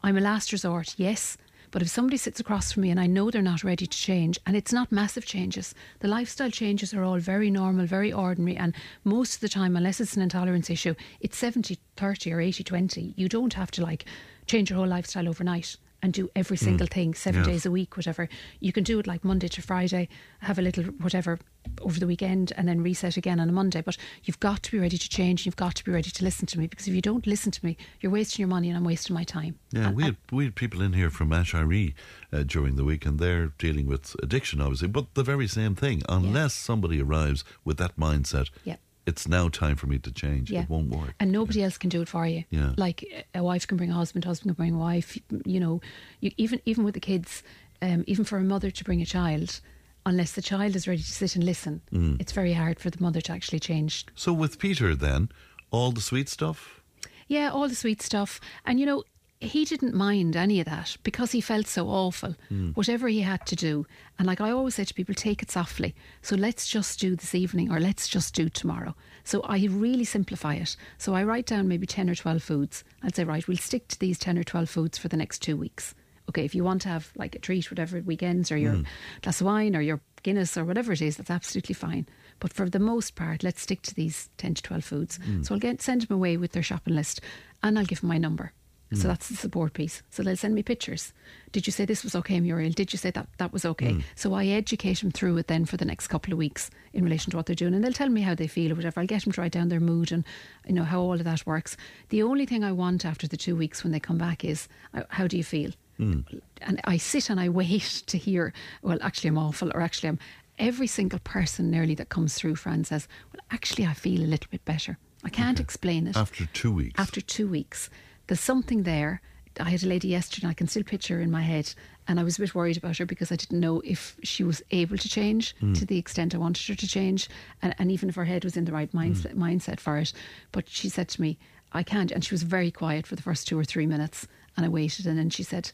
I'm 0.02 0.18
a 0.18 0.22
last 0.22 0.54
resort, 0.54 0.96
yes. 0.98 1.38
But 1.74 1.82
if 1.82 1.90
somebody 1.90 2.18
sits 2.18 2.40
across 2.40 2.72
from 2.72 2.84
me 2.84 2.92
and 2.92 3.00
I 3.00 3.08
know 3.08 3.32
they're 3.32 3.42
not 3.42 3.64
ready 3.64 3.88
to 3.88 3.98
change, 3.98 4.38
and 4.46 4.56
it's 4.56 4.72
not 4.72 4.92
massive 4.92 5.26
changes, 5.26 5.74
the 6.02 6.08
lifestyle 6.08 6.52
changes 6.52 6.94
are 6.94 7.04
all 7.04 7.18
very 7.18 7.50
normal, 7.50 7.88
very 7.88 8.14
ordinary, 8.14 8.56
and 8.56 8.76
most 9.04 9.34
of 9.34 9.42
the 9.42 9.50
time, 9.50 9.76
unless 9.76 10.00
it's 10.00 10.16
an 10.16 10.22
intolerance 10.22 10.70
issue, 10.70 10.94
it's 11.20 11.36
70 11.36 11.80
30 11.98 12.32
or 12.32 12.40
80 12.40 12.64
20. 12.64 13.14
You 13.18 13.28
don't 13.28 13.56
have 13.56 13.72
to 13.72 13.82
like 13.82 14.06
change 14.46 14.70
your 14.70 14.78
whole 14.78 14.88
lifestyle 14.88 15.28
overnight 15.28 15.76
and 16.04 16.14
do 16.14 16.30
every 16.36 16.58
single 16.58 16.86
thing 16.86 17.14
seven 17.16 17.40
Yes. 17.42 17.48
days 17.48 17.66
a 17.66 17.72
week, 17.72 17.96
whatever. 17.98 18.28
You 18.60 18.72
can 18.74 18.84
do 18.84 19.00
it 19.00 19.08
like 19.08 19.24
Monday 19.24 19.48
to 19.48 19.62
Friday, 19.62 20.10
have 20.42 20.60
a 20.60 20.62
little 20.62 20.84
whatever 20.84 21.40
over 21.82 21.98
the 22.00 22.06
weekend, 22.06 22.52
and 22.58 22.68
then 22.68 22.84
reset 22.84 23.16
again 23.18 23.40
on 23.40 23.48
a 23.50 23.54
Monday. 23.54 23.82
But 23.82 23.96
you've 24.26 24.40
got 24.42 24.62
to 24.64 24.72
be 24.72 24.80
ready 24.80 24.98
to 24.98 25.10
change. 25.10 25.46
You've 25.46 25.56
got 25.56 25.76
to 25.76 25.84
be 25.86 25.92
ready 25.92 26.12
to 26.12 26.24
listen 26.24 26.46
to 26.48 26.60
me 26.60 26.68
because 26.68 26.88
if 26.90 26.94
you 26.94 27.02
don't 27.02 27.26
listen 27.26 27.52
to 27.54 27.66
me, 27.66 27.78
you're 28.02 28.12
wasting 28.12 28.44
your 28.44 28.50
money 28.50 28.68
and 28.70 28.78
I'm 28.78 28.84
wasting 28.84 29.14
my 29.16 29.24
time. 29.24 29.56
Yeah, 29.72 29.88
And- 29.88 29.96
we 29.96 30.04
had, 30.04 30.18
we 30.32 30.44
had 30.44 30.56
people 30.56 30.82
in 30.82 30.92
here 30.94 31.10
from 31.10 31.30
Aiséirí 31.30 31.94
uh, 32.34 32.44
during 32.44 32.76
the 32.76 32.84
week, 32.84 33.06
and 33.06 33.18
they're 33.18 33.54
dealing 33.58 33.88
with 33.88 34.14
addiction, 34.22 34.60
obviously, 34.62 34.90
but 34.90 35.14
the 35.16 35.24
very 35.24 35.48
same 35.48 35.74
thing. 35.74 36.04
Unless 36.10 36.54
somebody 36.54 37.02
arrives 37.02 37.46
with 37.64 37.78
that 37.78 37.96
mindset, 37.98 38.50
Yeah. 38.66 38.76
It's 39.06 39.28
now 39.28 39.50
time 39.50 39.76
for 39.76 39.88
me 39.88 40.00
to 40.00 40.12
change. 40.12 40.50
Yeah. 40.52 40.64
It 40.64 40.70
won't 40.70 40.90
work. 40.90 41.14
And 41.20 41.32
nobody 41.32 41.64
else 41.64 41.78
can 41.78 41.90
do 41.90 42.02
it 42.02 42.10
for 42.10 42.26
you. 42.26 42.44
Yeah. 42.50 42.74
Like 42.78 43.28
a 43.36 43.44
wife 43.44 43.68
can 43.68 43.78
bring 43.78 43.92
a 43.92 43.94
husband, 43.94 44.26
husband 44.26 44.56
can 44.56 44.64
bring 44.64 44.76
a 44.76 44.80
wife. 44.80 45.18
You 45.46 45.60
know, 45.60 45.82
you, 46.22 46.32
even 46.38 46.62
even 46.66 46.84
with 46.84 46.94
the 46.94 47.00
kids, 47.00 47.44
um, 47.82 48.04
even 48.08 48.26
for 48.26 48.38
a 48.38 48.44
mother 48.44 48.72
to 48.72 48.84
bring 48.84 49.02
a 49.02 49.06
child, 49.06 49.60
unless 50.06 50.32
the 50.34 50.42
child 50.42 50.76
is 50.76 50.88
ready 50.88 51.02
to 51.02 51.12
sit 51.12 51.36
and 51.36 51.44
listen, 51.44 51.82
Mm. 51.92 52.20
it's 52.22 52.32
very 52.32 52.54
hard 52.54 52.80
for 52.80 52.90
the 52.90 53.02
mother 53.02 53.22
to 53.22 53.32
actually 53.32 53.60
change. 53.60 54.06
So 54.16 54.32
with 54.34 54.58
Peter, 54.60 54.96
then, 54.96 55.30
all 55.72 55.92
the 55.92 56.02
sweet 56.02 56.30
stuff. 56.30 56.82
Yeah, 57.28 57.50
all 57.52 57.68
the 57.70 57.76
sweet 57.76 58.02
stuff. 58.02 58.40
And 58.66 58.80
you 58.80 58.86
know, 58.86 59.04
he 59.44 59.66
didn't 59.66 59.94
mind 59.94 60.36
any 60.36 60.60
of 60.60 60.66
that 60.66 60.98
because 61.04 61.32
he 61.32 61.42
felt 61.42 61.68
so 61.68 61.88
awful, 61.88 62.36
hmm. 62.50 62.70
whatever 62.72 63.08
he 63.08 63.22
had 63.22 63.46
to 63.48 63.56
do. 63.56 63.86
And 64.18 64.28
like 64.28 64.42
I 64.42 64.52
always 64.52 64.76
say 64.76 64.86
to 64.86 64.94
people, 64.94 65.16
take 65.16 65.42
it 65.42 65.52
softly. 65.52 65.96
So 66.22 66.36
let's 66.36 66.68
just 66.68 67.00
do 67.00 67.16
this 67.16 67.36
evening 67.36 67.72
or 67.72 67.80
let's 67.80 68.08
just 68.08 68.34
do 68.34 68.50
tomorrow. 68.50 68.96
So 69.24 69.42
I 69.42 69.68
really 69.70 70.04
simplify 70.04 70.56
it. 70.56 70.76
So 70.98 71.14
I 71.14 71.24
write 71.24 71.46
down 71.46 71.68
maybe 71.68 71.88
10 71.88 72.10
or 72.10 72.16
12 72.16 72.44
foods. 72.44 72.84
I'd 73.02 73.16
say, 73.16 73.24
right, 73.24 73.48
we'll 73.48 73.58
stick 73.58 73.88
to 73.90 74.00
these 74.00 74.20
10 74.20 74.38
or 74.38 74.44
12 74.44 74.70
foods 74.70 74.98
for 74.98 75.08
the 75.08 75.18
next 75.18 75.40
two 75.40 75.58
weeks. 75.58 75.96
Okay, 76.30 76.46
if 76.46 76.56
you 76.56 76.64
want 76.64 76.82
to 76.84 76.90
have 76.90 77.12
like 77.16 77.36
a 77.36 77.40
treat, 77.40 77.70
whatever 77.70 78.00
weekends, 78.02 78.52
or 78.52 78.58
your 78.58 78.74
hmm. 78.74 78.84
glass 79.22 79.42
of 79.42 79.48
wine, 79.48 79.76
or 79.76 79.82
your 79.82 80.02
Guinness, 80.24 80.56
or 80.56 80.64
whatever 80.64 80.94
it 80.94 81.02
is, 81.02 81.18
that's 81.18 81.30
absolutely 81.30 81.76
fine. 81.76 82.08
But 82.40 82.54
for 82.54 82.70
the 82.70 82.80
most 82.80 83.16
part, 83.16 83.44
let's 83.44 83.62
stick 83.62 83.82
to 83.84 83.94
these 83.94 84.30
10 84.38 84.54
to 84.56 84.64
12 84.64 84.84
foods. 84.84 85.20
Hmm. 85.24 85.44
So 85.44 85.54
I'll 85.54 85.60
get 85.60 85.82
send 85.82 86.04
them 86.04 86.16
away 86.16 86.38
with 86.38 86.54
their 86.54 86.64
shopping 86.64 86.96
list 86.96 87.20
and 87.62 87.78
I'll 87.78 87.86
give 87.86 88.02
them 88.02 88.10
my 88.10 88.18
number. 88.18 88.54
So 88.96 89.06
mm. 89.06 89.08
that's 89.08 89.30
the 89.30 89.36
support 89.36 89.74
piece. 89.74 90.04
So 90.10 90.24
they'll 90.24 90.38
send 90.38 90.56
me 90.56 90.64
pictures. 90.64 91.14
Did 91.52 91.68
you 91.68 91.72
say 91.72 91.86
this 91.86 92.04
was 92.04 92.16
okay, 92.16 92.40
Muriel? 92.40 92.72
Did 92.72 92.94
you 92.94 92.98
say 92.98 93.12
that 93.12 93.28
that 93.38 93.54
was 93.54 93.66
okay? 93.66 93.94
Mm. 93.94 94.04
So 94.16 94.34
I 94.34 94.48
educate 94.48 95.00
them 95.00 95.12
through 95.12 95.38
it 95.38 95.48
then 95.48 95.66
for 95.66 95.78
the 95.78 95.86
next 95.86 96.08
couple 96.08 96.34
of 96.34 96.38
weeks 96.38 96.70
in 96.94 97.04
relation 97.04 97.32
to 97.32 97.38
what 97.38 97.46
they're 97.46 97.56
doing, 97.56 97.74
and 97.74 97.84
they'll 97.84 97.94
tell 97.94 98.10
me 98.10 98.22
how 98.22 98.36
they 98.36 98.48
feel 98.48 98.72
or 98.72 98.76
whatever. 98.76 99.00
I'll 99.00 99.08
get 99.08 99.24
them 99.24 99.34
to 99.34 99.42
write 99.42 99.52
down 99.52 99.70
their 99.70 99.80
mood 99.80 100.12
and 100.12 100.24
you 100.66 100.74
know 100.74 100.84
how 100.84 101.02
all 101.02 101.14
of 101.14 101.24
that 101.24 101.46
works. 101.46 101.78
The 102.10 102.24
only 102.24 102.46
thing 102.46 102.64
I 102.64 102.72
want 102.72 103.06
after 103.06 103.28
the 103.28 103.38
two 103.38 103.56
weeks 103.56 103.84
when 103.84 103.92
they 103.92 104.00
come 104.00 104.18
back 104.18 104.44
is 104.44 104.68
uh, 104.94 105.04
how 105.10 105.28
do 105.28 105.38
you 105.38 105.44
feel? 105.44 105.72
Mm. 106.00 106.42
And 106.62 106.82
I 106.86 106.98
sit 106.98 107.30
and 107.30 107.40
I 107.40 107.50
wait 107.50 108.04
to 108.08 108.18
hear. 108.18 108.54
Well, 108.82 108.98
actually, 109.02 109.30
I'm 109.30 109.38
awful, 109.38 109.72
or 109.74 109.82
actually, 109.82 110.10
I'm. 110.10 110.20
Every 110.60 110.86
single 110.86 111.18
person 111.18 111.72
nearly 111.72 111.96
that 111.96 112.10
comes 112.10 112.36
through, 112.36 112.56
Fran 112.58 112.84
says, 112.84 113.08
"Well, 113.34 113.42
actually, 113.50 113.88
I 113.88 113.94
feel 113.94 114.22
a 114.22 114.30
little 114.30 114.50
bit 114.52 114.64
better." 114.66 115.00
I 115.24 115.30
can't 115.30 115.60
explain 115.60 116.08
it 116.08 116.18
After 116.18 116.46
two 116.48 116.72
weeks. 116.72 117.00
after 117.00 117.22
two 117.22 117.48
weeks. 117.48 117.90
There's 118.28 118.40
something 118.40 118.84
there. 118.84 119.22
I 119.60 119.70
had 119.70 119.84
a 119.84 119.88
lady 119.88 120.08
yesterday, 120.08 120.46
and 120.46 120.52
I 120.52 120.56
can 120.56 120.68
still 120.68 120.84
picture 120.84 121.18
her 121.18 121.22
in 121.22 121.30
my 121.30 121.42
head, 121.42 121.74
and 122.08 122.20
I 122.20 122.24
was 122.24 122.38
a 122.38 122.42
bit 122.42 122.56
worried 122.56 122.78
about 122.78 122.98
her 122.98 123.06
because 123.06 123.32
I 123.32 123.36
didn't 123.36 123.60
know 123.60 123.82
if 123.86 124.18
she 124.24 124.44
was 124.44 124.64
able 124.72 124.98
to 124.98 125.10
change 125.10 125.56
hmm. 125.58 125.74
to 125.74 125.86
the 125.86 126.00
extent 126.00 126.34
I 126.34 126.40
wanted 126.40 126.68
her 126.68 126.76
to 126.76 126.88
change, 126.88 127.30
and, 127.62 127.76
and 127.78 127.92
even 127.92 128.10
if 128.10 128.16
her 128.16 128.26
head 128.26 128.44
was 128.44 128.58
in 128.58 128.66
the 128.66 128.72
right 128.72 128.90
hmm. 128.90 128.98
mindset, 128.98 129.36
mindset 129.36 129.80
for 129.80 129.98
it. 130.00 130.12
But 130.52 130.68
she 130.68 130.90
said 130.90 131.08
to 131.10 131.22
me, 131.22 131.38
I 131.72 131.84
can't. 131.84 132.12
And 132.12 132.24
she 132.24 132.34
was 132.34 132.44
very 132.44 132.72
quiet 132.72 133.06
for 133.06 133.16
the 133.16 133.22
first 133.22 133.48
two 133.48 133.60
or 133.60 133.64
three 133.64 133.86
minutes, 133.86 134.28
and 134.58 134.66
I 134.66 134.70
waited, 134.70 135.06
and 135.06 135.18
then 135.18 135.30
she 135.30 135.44
said, 135.44 135.72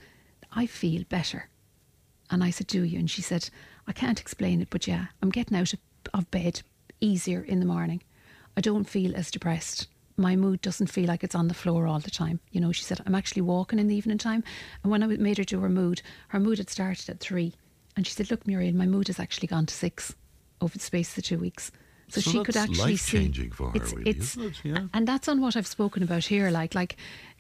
I 0.52 0.66
feel 0.66 1.04
better. 1.08 1.50
And 2.30 2.44
I 2.44 2.50
said, 2.50 2.68
Do 2.68 2.84
you? 2.84 3.00
And 3.00 3.10
she 3.10 3.22
said, 3.22 3.50
I 3.88 3.92
can't 3.92 4.20
explain 4.20 4.62
it, 4.62 4.70
but 4.70 4.88
yeah, 4.88 5.06
I'm 5.22 5.30
getting 5.30 5.58
out 5.58 5.74
of, 5.74 5.80
of 6.14 6.32
bed 6.32 6.62
easier 7.02 7.42
in 7.42 7.60
the 7.60 7.66
morning. 7.66 8.04
I 8.58 8.62
don't 8.62 8.90
feel 8.90 9.16
as 9.16 9.32
depressed. 9.32 9.88
My 10.20 10.36
mood 10.36 10.62
doesn't 10.62 10.88
feel 10.88 11.08
like 11.08 11.24
it's 11.24 11.36
on 11.36 11.48
the 11.48 11.54
floor 11.54 11.88
all 11.88 12.00
the 12.00 12.12
time. 12.12 12.42
You 12.52 12.60
know, 12.60 12.72
she 12.72 12.84
said, 12.84 13.02
I'm 13.06 13.16
actually 13.16 13.42
walking 13.42 13.80
in 13.80 13.88
the 13.88 13.96
evening 13.96 14.18
time. 14.18 14.44
And 14.84 14.92
when 14.92 15.02
I 15.02 15.08
made 15.08 15.38
her 15.38 15.44
do 15.46 15.62
her 15.62 15.70
mood, 15.70 16.02
her 16.28 16.40
mood 16.40 16.58
had 16.58 16.70
started 16.70 17.10
at 17.10 17.20
three. 17.20 17.54
And 17.96 18.06
she 18.06 18.14
said, 18.14 18.30
Look, 18.30 18.46
Muriel, 18.46 18.76
my 18.76 18.86
mood 18.86 19.08
has 19.08 19.20
actually 19.20 19.48
gone 19.48 19.66
to 19.66 19.74
six 19.74 20.14
over 20.62 20.78
the 20.78 20.84
space 20.84 21.10
of 21.10 21.16
the 21.16 21.22
two 21.22 21.40
weeks. 21.40 21.72
So, 22.10 22.22
So 22.22 22.32
she 22.32 22.44
could 22.44 22.58
actually 22.58 22.98
see. 22.98 23.18
her, 23.18 23.72
it's, 23.76 23.94
really, 23.94 24.10
it's, 24.10 24.36
it? 24.36 24.54
Yeah. 24.64 24.88
And 24.94 25.08
that's 25.08 25.28
on 25.28 25.42
what 25.42 25.56
I've 25.56 25.68
spoken 25.68 26.04
about 26.04 26.26
here. 26.26 26.50
Like, 26.50 26.76
like 26.76 26.98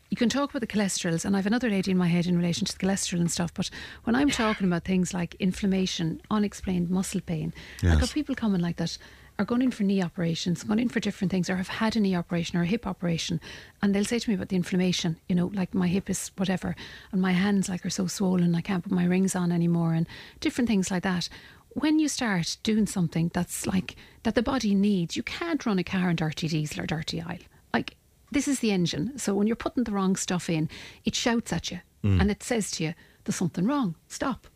you 0.09 0.17
can 0.17 0.29
talk 0.29 0.50
about 0.50 0.62
the 0.62 0.67
cholesterols, 0.67 1.25
and 1.25 1.36
I've 1.36 1.45
another 1.45 1.69
lady 1.69 1.91
in 1.91 1.98
my 1.98 2.07
head 2.07 2.27
in 2.27 2.38
relation 2.38 2.65
to 2.65 2.77
the 2.77 2.86
cholesterol 2.86 3.19
and 3.19 3.31
stuff. 3.31 3.53
But 3.53 3.69
when 4.05 4.15
I'm 4.15 4.29
talking 4.29 4.67
about 4.67 4.83
things 4.86 5.13
like 5.13 5.36
inflammation, 5.36 6.21
unexplained 6.31 6.89
muscle 6.89 7.21
pain, 7.21 7.53
I've 7.83 8.00
got 8.00 8.12
people 8.12 8.36
coming 8.36 8.62
like 8.62 8.77
that 8.77 8.98
are 9.39 9.46
going 9.46 9.62
in 9.62 9.72
for 9.72 9.84
knee 9.84 10.03
operations, 10.03 10.63
going 10.65 10.79
in 10.79 10.89
for 10.89 11.00
different 11.00 11.31
things, 11.31 11.50
or 11.50 11.55
have 11.55 11.69
had 11.69 11.96
a 11.96 12.00
knee 12.00 12.13
operation 12.13 12.60
or 12.60 12.63
a 12.63 12.67
hip 12.67 12.86
operation, 12.86 13.39
and 13.81 13.96
they'll 13.96 14.03
say 14.03 14.19
to 14.19 14.29
me 14.29 14.36
about 14.36 14.50
the 14.50 14.58
inflammation. 14.58 15.15
You 15.29 15.36
know, 15.36 15.48
like 15.48 15.74
my 15.74 15.88
hip 15.88 16.10
is 16.10 16.31
whatever, 16.36 16.75
and 17.13 17.22
my 17.22 17.31
hands 17.31 17.69
like 17.69 17.86
are 17.86 17.89
so 17.89 18.05
swollen, 18.05 18.53
I 18.53 18.62
can't 18.62 18.84
put 18.84 18.91
my 18.91 19.05
rings 19.05 19.36
on 19.36 19.53
anymore, 19.53 19.93
and 19.93 20.05
different 20.41 20.67
things 20.67 20.91
like 20.91 21.03
that. 21.03 21.29
When 21.69 22.00
you 22.00 22.10
start 22.10 22.58
doing 22.63 22.86
something 22.86 23.31
that's 23.34 23.65
like 23.65 23.96
that 24.24 24.36
the 24.36 24.43
body 24.43 24.75
needs, 24.75 25.15
you 25.15 25.24
can't 25.24 25.65
run 25.65 25.79
a 25.79 25.84
car 25.86 26.10
in 26.10 26.17
dirty 26.17 26.50
diesel 26.50 26.84
or 26.84 26.86
dirty 26.86 27.22
oil. 27.22 27.39
Like 27.74 27.96
this 28.31 28.48
is 28.48 28.60
the 28.60 28.72
engine. 28.72 29.17
So 29.17 29.34
when 29.34 29.48
you're 29.48 29.55
putting 29.55 29.86
the 29.86 29.93
wrong 29.93 30.17
stuff 30.17 30.50
in, 30.50 30.69
it 31.05 31.15
shouts 31.15 31.53
at 31.53 31.72
you 31.72 31.79
mm. 32.03 32.19
and 32.19 32.29
it 32.29 32.43
says 32.43 32.72
to 32.72 32.84
you, 32.84 32.93
"There's 33.24 33.38
something 33.38 33.65
wrong. 33.65 33.96
Stop." 34.10 34.48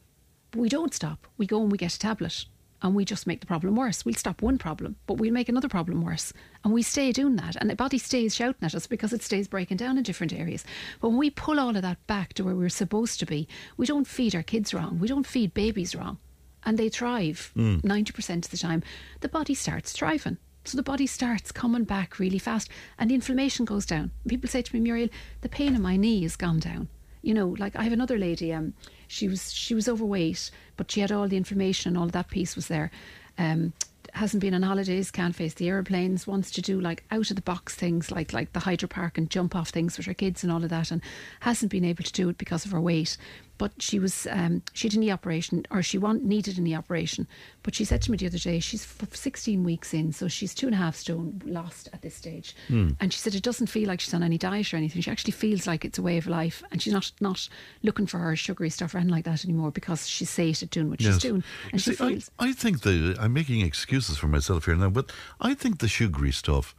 But 0.51 0.59
we 0.59 0.67
don't 0.67 0.93
stop. 0.93 1.25
We 1.37 1.47
go 1.47 1.61
and 1.61 1.71
we 1.71 1.77
get 1.77 1.95
a 1.95 1.99
tablet 1.99 2.45
and 2.83 2.93
we 2.93 3.05
just 3.05 3.25
make 3.25 3.39
the 3.39 3.47
problem 3.47 3.75
worse. 3.75 4.03
We'll 4.03 4.13
stop 4.15 4.41
one 4.41 4.57
problem, 4.57 4.97
but 5.07 5.15
we'll 5.15 5.31
make 5.31 5.47
another 5.47 5.69
problem 5.69 6.01
worse. 6.01 6.33
And 6.63 6.73
we 6.73 6.83
stay 6.83 7.13
doing 7.13 7.37
that. 7.37 7.55
And 7.55 7.69
the 7.69 7.75
body 7.75 7.97
stays 7.97 8.35
shouting 8.35 8.63
at 8.63 8.75
us 8.75 8.87
because 8.87 9.13
it 9.13 9.23
stays 9.23 9.47
breaking 9.47 9.77
down 9.77 9.97
in 9.97 10.03
different 10.03 10.33
areas. 10.33 10.65
But 10.99 11.09
when 11.09 11.17
we 11.17 11.29
pull 11.29 11.59
all 11.59 11.75
of 11.75 11.81
that 11.81 12.05
back 12.07 12.33
to 12.33 12.43
where 12.43 12.55
we're 12.55 12.67
supposed 12.67 13.19
to 13.21 13.25
be, 13.25 13.47
we 13.77 13.85
don't 13.85 14.05
feed 14.05 14.35
our 14.35 14.43
kids 14.43 14.73
wrong. 14.73 14.99
We 14.99 15.07
don't 15.07 15.25
feed 15.25 15.53
babies 15.53 15.95
wrong. 15.95 16.17
And 16.65 16.77
they 16.77 16.89
thrive 16.89 17.53
mm. 17.55 17.81
90% 17.81 18.45
of 18.45 18.51
the 18.51 18.57
time. 18.57 18.83
The 19.21 19.29
body 19.29 19.53
starts 19.53 19.93
thriving. 19.93 20.37
So 20.65 20.75
the 20.75 20.83
body 20.83 21.07
starts 21.07 21.51
coming 21.51 21.83
back 21.85 22.19
really 22.19 22.39
fast 22.39 22.69
and 22.97 23.09
the 23.09 23.15
inflammation 23.15 23.65
goes 23.65 23.85
down. 23.85 24.11
People 24.27 24.49
say 24.49 24.61
to 24.61 24.75
me, 24.75 24.81
Muriel, 24.81 25.09
the 25.41 25.49
pain 25.49 25.75
in 25.75 25.81
my 25.81 25.97
knee 25.97 26.21
has 26.23 26.37
gone 26.37 26.59
down 26.59 26.87
you 27.23 27.33
know, 27.33 27.55
like 27.57 27.75
I 27.75 27.83
have 27.83 27.93
another 27.93 28.19
lady. 28.19 28.53
Um, 28.53 28.73
she 29.07 29.27
was 29.27 29.51
she 29.51 29.73
was 29.73 29.89
overweight, 29.89 30.51
but 30.77 30.91
she 30.91 30.99
had 30.99 31.11
all 31.11 31.27
the 31.27 31.37
information 31.37 31.89
and 31.89 31.97
all 31.97 32.07
that 32.07 32.29
piece 32.29 32.55
was 32.55 32.67
there. 32.67 32.91
Um, 33.37 33.73
hasn't 34.13 34.41
been 34.41 34.53
on 34.53 34.61
holidays, 34.61 35.09
can't 35.09 35.35
face 35.35 35.55
the 35.55 35.69
airplanes, 35.69 36.27
wants 36.27 36.51
to 36.51 36.61
do 36.61 36.79
like 36.79 37.03
out 37.09 37.31
of 37.31 37.35
the 37.35 37.41
box 37.41 37.73
things 37.73 38.11
like 38.11 38.33
like 38.33 38.53
the 38.53 38.59
hydro 38.59 38.87
park 38.87 39.17
and 39.17 39.29
jump 39.29 39.55
off 39.55 39.69
things 39.69 39.97
with 39.97 40.05
her 40.05 40.13
kids 40.13 40.43
and 40.43 40.51
all 40.51 40.63
of 40.63 40.69
that, 40.69 40.91
and 40.91 41.01
hasn't 41.39 41.71
been 41.71 41.85
able 41.85 42.03
to 42.03 42.11
do 42.11 42.29
it 42.29 42.37
because 42.37 42.65
of 42.65 42.71
her 42.71 42.81
weight. 42.81 43.17
But 43.63 43.81
she 43.81 43.97
was 43.97 44.27
um, 44.29 44.61
she 44.73 44.89
had 44.89 44.95
a 44.97 44.99
knee 44.99 45.09
operation, 45.09 45.65
or 45.71 45.81
she 45.81 45.97
want, 45.97 46.25
needed 46.25 46.57
a 46.57 46.61
knee 46.61 46.75
operation. 46.75 47.29
But 47.61 47.75
she 47.75 47.85
said 47.85 48.01
to 48.01 48.11
me 48.11 48.17
the 48.17 48.25
other 48.25 48.37
day, 48.37 48.59
she's 48.59 48.83
f- 48.83 49.15
16 49.15 49.63
weeks 49.63 49.93
in, 49.93 50.11
so 50.11 50.27
she's 50.27 50.53
two 50.53 50.65
and 50.65 50.75
a 50.75 50.77
half 50.77 50.97
stone 50.97 51.41
lost 51.45 51.87
at 51.93 52.01
this 52.01 52.13
stage. 52.13 52.57
And 52.99 53.13
she 53.13 53.19
said 53.19 53.35
it 53.35 53.41
doesn't 53.41 53.67
feel 53.67 53.87
like 53.87 54.01
she's 54.01 54.13
on 54.13 54.21
any 54.21 54.37
diet 54.37 54.73
or 54.73 54.75
anything. 54.75 55.01
She 55.01 55.09
actually 55.09 55.31
feels 55.31 55.65
like 55.65 55.85
it's 55.85 55.97
a 55.97 56.01
way 56.01 56.17
of 56.17 56.27
life, 56.27 56.61
and 56.73 56.81
she's 56.81 56.91
not 56.91 57.09
not 57.21 57.47
looking 57.83 58.05
for 58.05 58.17
her 58.17 58.35
sugary 58.35 58.69
stuff 58.69 58.93
or 58.93 58.97
anything 58.97 59.15
like 59.15 59.23
that 59.23 59.45
anymore 59.45 59.71
because 59.71 60.09
she's 60.09 60.29
sated 60.29 60.69
doing 60.69 60.89
what 60.89 61.01
she's 61.01 61.19
doing, 61.19 61.41
and 61.71 61.81
she 61.81 61.95
See, 61.95 62.03
I, 62.03 62.09
feels. 62.09 62.31
I 62.39 62.51
think 62.51 62.81
the 62.81 63.15
I'm 63.17 63.31
making 63.31 63.61
excuses 63.61 64.17
for 64.17 64.27
myself 64.27 64.65
here 64.65 64.75
now, 64.75 64.89
but 64.89 65.09
I 65.39 65.53
think 65.53 65.79
the 65.79 65.87
sugary 65.87 66.33
stuff 66.33 66.75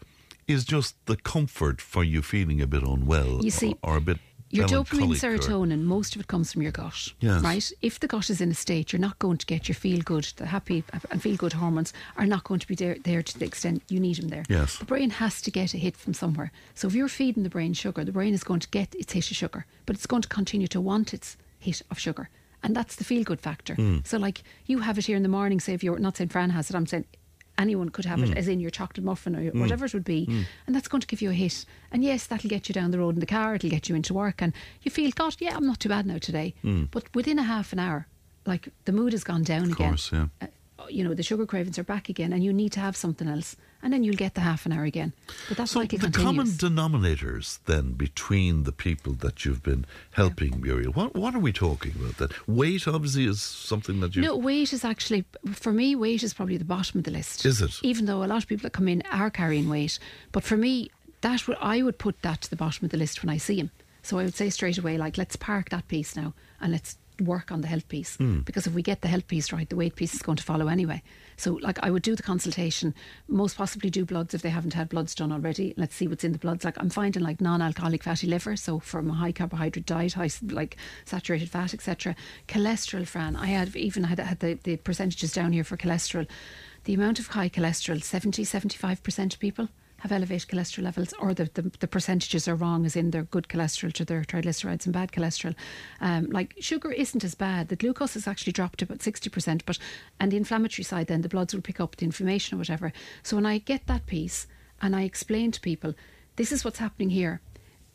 is 0.47 0.67
just 0.67 0.97
the 1.07 1.17
comfort 1.17 1.81
for 1.81 2.05
you 2.05 2.21
feeling 2.21 2.61
a 2.61 2.67
bit 2.67 2.83
unwell 2.83 3.43
You 3.43 3.51
see, 3.51 3.75
or, 3.83 3.95
or 3.95 3.97
a 3.97 4.01
bit 4.03 4.19
Your 4.55 4.69
dopamine, 4.69 5.01
melancholic 5.01 5.41
or- 5.41 5.49
serotonin, 5.49 5.83
most 5.83 6.15
of 6.15 6.21
it 6.21 6.27
comes 6.29 6.53
from 6.53 6.63
your 6.63 6.73
gut. 6.73 7.13
Yes. 7.21 7.43
Right? 7.43 7.73
If 7.83 8.01
the 8.01 8.07
gut 8.07 8.31
is 8.31 8.41
in 8.41 8.51
a 8.51 8.55
state, 8.55 8.93
you're 8.93 9.01
not 9.01 9.19
going 9.19 9.39
to 9.39 9.47
get 9.47 9.69
your 9.69 9.75
feel 9.75 10.01
good, 10.01 10.25
the 10.37 10.47
happy 10.47 10.85
and 11.11 11.23
feel 11.23 11.37
good 11.37 11.55
hormones 11.55 11.93
are 12.17 12.27
not 12.27 12.45
going 12.45 12.61
to 12.61 12.67
be 12.67 12.75
there, 12.75 12.97
there 13.03 13.23
to 13.23 13.39
the 13.39 13.45
extent 13.45 13.83
you 13.89 14.01
need 14.01 14.17
them 14.17 14.29
there. 14.29 14.45
Yes. 14.49 14.79
The 14.79 14.85
brain 14.85 15.11
has 15.11 15.43
to 15.43 15.51
get 15.51 15.75
a 15.75 15.79
hit 15.79 15.97
from 15.97 16.15
somewhere. 16.15 16.53
So 16.75 16.89
if 16.89 16.95
you're 16.95 17.09
feeding 17.09 17.43
the 17.43 17.51
brain 17.51 17.75
sugar, 17.75 18.05
the 18.05 18.13
brain 18.13 18.35
is 18.35 18.45
going 18.45 18.61
to 18.61 18.69
get 18.69 18.95
its 18.95 19.13
hit 19.13 19.31
of 19.31 19.37
sugar, 19.37 19.67
but 19.87 19.97
it's 19.97 20.07
going 20.07 20.23
to 20.23 20.29
continue 20.29 20.69
to 20.69 20.81
want 20.81 21.13
its 21.13 21.37
hit 21.59 21.83
of 21.91 21.99
sugar. 21.99 22.29
And 22.63 22.75
that's 22.75 22.97
the 22.97 23.05
feel 23.05 23.25
good 23.25 23.41
factor. 23.41 23.75
Hmm. 23.75 23.99
So, 24.05 24.17
like, 24.17 24.43
you 24.65 24.79
have 24.79 24.97
it 24.97 25.05
here 25.05 25.17
in 25.19 25.23
the 25.23 25.29
morning, 25.29 25.61
say, 25.61 25.75
if 25.75 25.85
you're 25.85 25.99
not 25.99 26.17
saying 26.17 26.31
Fran 26.31 26.49
has 26.51 26.71
it, 26.71 26.77
I'm 26.77 26.87
saying 26.87 27.05
anyone 27.59 27.89
could 27.91 28.05
have 28.05 28.19
Hmm. 28.21 28.33
it, 28.33 28.37
as 28.39 28.49
in 28.49 28.61
your 28.61 28.71
chocolate 28.71 29.05
muffin 29.05 29.37
or 29.37 29.41
your, 29.43 29.53
whatever 29.53 29.85
it 29.87 29.95
would 29.95 30.05
be, 30.05 30.27
and 30.67 30.75
that's 30.75 30.89
going 30.89 31.01
to 31.01 31.07
give 31.07 31.23
you 31.23 31.31
a 31.31 31.35
hit. 31.35 31.65
And 31.93 32.03
yes, 32.05 32.27
that'll 32.27 32.51
get 32.51 32.69
you 32.69 32.73
down 32.73 32.91
the 32.91 32.99
road 32.99 33.15
in 33.15 33.21
the 33.21 33.27
car, 33.27 33.55
it'll 33.55 33.71
get 33.71 33.89
you 33.89 33.95
into 33.95 34.13
work, 34.15 34.43
and 34.43 34.53
you 34.83 34.91
feel, 34.91 35.11
God, 35.15 35.37
yeah, 35.41 35.57
I'm 35.57 35.67
not 35.67 35.81
too 35.81 35.89
bad 35.89 36.07
now 36.07 36.19
today. 36.19 36.55
But 36.91 37.15
within 37.15 37.39
a 37.39 37.45
half 37.45 37.73
an 37.73 37.79
hour, 37.79 38.07
like 38.47 38.69
the 38.85 38.93
mood 38.93 39.13
has 39.13 39.25
gone 39.25 39.43
down 39.43 39.71
again. 39.73 39.91
course, 39.91 40.11
yeah. 40.13 40.27
Uh, 40.43 40.47
you 40.91 41.03
know, 41.05 41.15
the 41.15 41.23
sugar 41.23 41.47
cravings 41.47 41.79
are 41.79 41.85
back 41.85 42.09
again, 42.09 42.33
and 42.33 42.43
you 42.45 42.53
need 42.53 42.73
to 42.73 42.81
have 42.81 42.97
something 42.97 43.29
else, 43.29 43.57
and 43.85 43.93
then 43.93 44.03
you'll 44.03 44.17
get 44.17 44.35
the 44.35 44.41
half 44.41 44.65
an 44.67 44.73
hour 44.73 44.85
again. 44.85 45.13
But 45.49 45.59
that's 45.59 45.73
So 45.73 45.79
like 45.79 45.93
it 45.93 46.01
the 46.01 46.11
common 46.11 46.47
denominators 46.47 47.59
then 47.67 47.93
between 47.93 48.65
the 48.65 48.73
people 48.73 49.13
that 49.13 49.45
you've 49.45 49.63
been 49.63 49.85
helping, 50.13 50.61
Muriel, 50.63 50.93
what 50.93 51.15
what 51.15 51.35
are 51.35 51.39
we 51.39 51.53
talking 51.53 51.93
about? 52.01 52.17
That 52.17 52.49
weight 52.49 52.89
obviously 52.89 53.27
is 53.27 53.43
something 53.43 54.01
that 54.01 54.17
you 54.17 54.23
No, 54.23 54.37
weight 54.37 54.73
is 54.73 54.85
actually 54.85 55.27
for 55.53 55.73
me. 55.73 55.95
Weight 55.95 56.23
is 56.23 56.33
probably 56.33 56.57
the 56.57 56.65
bottom 56.65 56.99
of 56.99 57.05
the 57.05 57.11
list. 57.11 57.45
Is 57.45 57.61
it? 57.61 57.79
Even 57.83 58.07
though 58.07 58.25
a 58.25 58.27
lot 58.27 58.43
of 58.43 58.49
people 58.49 58.63
that 58.63 58.73
come 58.73 58.89
in 58.89 59.03
are 59.13 59.31
carrying 59.31 59.69
weight, 59.69 59.99
but 60.33 60.43
for 60.43 60.57
me, 60.57 60.91
that 61.21 61.47
would 61.47 61.59
I 61.61 61.83
would 61.83 61.99
put 61.99 62.23
that 62.23 62.41
to 62.41 62.51
the 62.51 62.57
bottom 62.57 62.87
of 62.87 62.91
the 62.91 62.97
list 62.97 63.23
when 63.23 63.29
I 63.31 63.37
see 63.37 63.59
him. 63.59 63.71
So 64.03 64.19
I 64.19 64.25
would 64.25 64.35
say 64.35 64.51
straight 64.51 64.77
away, 64.77 64.99
like, 64.99 65.17
let's 65.17 65.37
park 65.37 65.71
that 65.71 65.89
piece 65.89 66.15
now 66.15 66.35
and 66.61 66.73
let's 66.73 66.99
work 67.21 67.53
on 67.53 67.61
the 67.61 67.69
health 67.69 67.89
piece. 67.89 68.17
Hmm. 68.17 68.41
Because 68.41 68.67
if 68.67 68.75
we 68.75 68.83
get 68.83 69.01
the 69.01 69.09
health 69.09 69.27
piece 69.27 69.53
right, 69.53 69.69
the 69.69 69.77
weight 69.77 69.97
piece 69.97 70.15
is 70.15 70.23
going 70.23 70.37
to 70.37 70.43
follow 70.43 70.69
anyway. 70.69 71.03
So, 71.37 71.55
like, 71.63 71.79
I 71.83 71.91
would 71.91 72.03
do 72.03 72.15
the 72.15 72.23
consultation, 72.23 72.95
most 73.29 73.57
possibly 73.57 73.91
do 73.91 74.05
bloods 74.05 74.35
if 74.35 74.43
they 74.43 74.51
haven't 74.51 74.75
had 74.75 74.89
bloods 74.89 75.15
done 75.15 75.33
already. 75.33 75.75
Let's 75.77 75.95
see 75.95 76.07
what's 76.07 76.25
in 76.25 76.33
the 76.33 76.39
bloods. 76.39 76.65
Like, 76.65 76.79
I'm 76.79 76.91
finding 76.91 77.23
like 77.23 77.41
non-alcoholic 77.41 78.03
fatty 78.03 78.27
liver, 78.27 78.57
so 78.57 78.79
from 78.79 79.11
a 79.11 79.15
high 79.15 79.33
carbohydrate 79.33 79.87
diet, 79.87 80.15
high 80.15 80.31
like 80.49 80.77
saturated 81.05 81.51
fat, 81.51 81.75
etc. 81.75 82.15
Cholesterol, 82.49 83.07
Fran. 83.07 83.37
I 83.37 83.47
had 83.47 83.75
even 83.77 84.05
had, 84.05 84.19
had 84.19 84.41
the, 84.41 84.59
the 84.63 84.77
percentages 84.77 85.33
down 85.33 85.53
here 85.53 85.65
for 85.65 85.77
cholesterol. 85.77 86.29
The 86.85 86.95
amount 86.95 87.19
of 87.19 87.29
high 87.29 87.49
cholesterol, 87.49 88.03
70, 88.03 88.45
75% 88.45 89.35
of 89.35 89.41
people 89.41 89.69
have 90.05 90.13
elevated 90.13 90.49
cholesterol 90.49 90.83
levels, 90.83 91.15
or 91.19 91.33
the, 91.33 91.49
the, 91.55 91.63
the 91.81 91.87
percentages 91.87 92.47
are 92.47 92.55
wrong, 92.55 92.85
as 92.85 92.95
in 92.95 93.11
they're 93.11 93.23
good 93.23 93.49
cholesterol 93.49 93.91
to 93.95 94.05
their 94.05 94.21
triglycerides 94.21 94.85
and 94.85 94.93
bad 94.93 95.13
cholesterol. 95.13 95.55
Um, 95.99 96.27
like 96.27 96.55
sugar 96.61 96.93
isn't 96.93 97.25
as 97.25 97.35
bad. 97.35 97.69
The 97.69 97.77
glucose 97.77 98.13
has 98.13 98.29
actually 98.29 98.53
dropped 98.53 98.83
about 98.83 98.99
60%, 98.99 99.63
but 99.65 99.79
and 100.21 100.31
the 100.31 100.37
inflammatory 100.37 100.85
side, 100.85 101.07
then 101.07 101.23
the 101.23 101.31
bloods 101.31 101.55
will 101.55 101.63
pick 101.63 101.81
up 101.81 101.97
the 101.97 102.05
inflammation 102.05 102.55
or 102.55 102.59
whatever. 102.59 102.93
So 103.23 103.35
when 103.35 103.47
I 103.47 103.57
get 103.57 103.87
that 103.87 104.05
piece 104.05 104.47
and 104.83 104.95
I 104.95 105.05
explain 105.05 105.53
to 105.53 105.61
people, 105.61 105.95
this 106.37 106.53
is 106.53 106.67
what's 106.67 106.81
happening 106.81 107.09
here. 107.09 107.41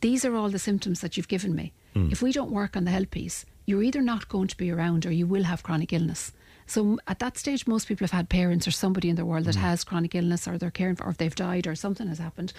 These 0.00 0.24
are 0.24 0.34
all 0.34 0.50
the 0.50 0.58
symptoms 0.58 1.02
that 1.02 1.16
you've 1.16 1.28
given 1.28 1.54
me. 1.54 1.72
Mm. 1.94 2.10
If 2.10 2.22
we 2.22 2.32
don't 2.32 2.50
work 2.50 2.76
on 2.76 2.86
the 2.86 2.90
health 2.90 3.12
piece, 3.12 3.46
you're 3.66 3.84
either 3.84 4.02
not 4.02 4.28
going 4.28 4.48
to 4.48 4.56
be 4.56 4.72
around 4.72 5.06
or 5.06 5.12
you 5.12 5.28
will 5.28 5.44
have 5.44 5.62
chronic 5.62 5.92
illness. 5.92 6.32
So 6.70 6.98
at 7.08 7.18
that 7.18 7.36
stage, 7.36 7.66
most 7.66 7.88
people 7.88 8.04
have 8.04 8.12
had 8.12 8.28
parents 8.28 8.68
or 8.68 8.70
somebody 8.70 9.08
in 9.08 9.16
their 9.16 9.24
world 9.24 9.46
that 9.46 9.56
mm. 9.56 9.60
has 9.60 9.82
chronic 9.82 10.14
illness 10.14 10.46
or 10.46 10.56
they're 10.56 10.70
caring 10.70 10.94
for, 10.94 11.04
or 11.04 11.12
they've 11.12 11.34
died 11.34 11.66
or 11.66 11.74
something 11.74 12.06
has 12.06 12.18
happened. 12.18 12.52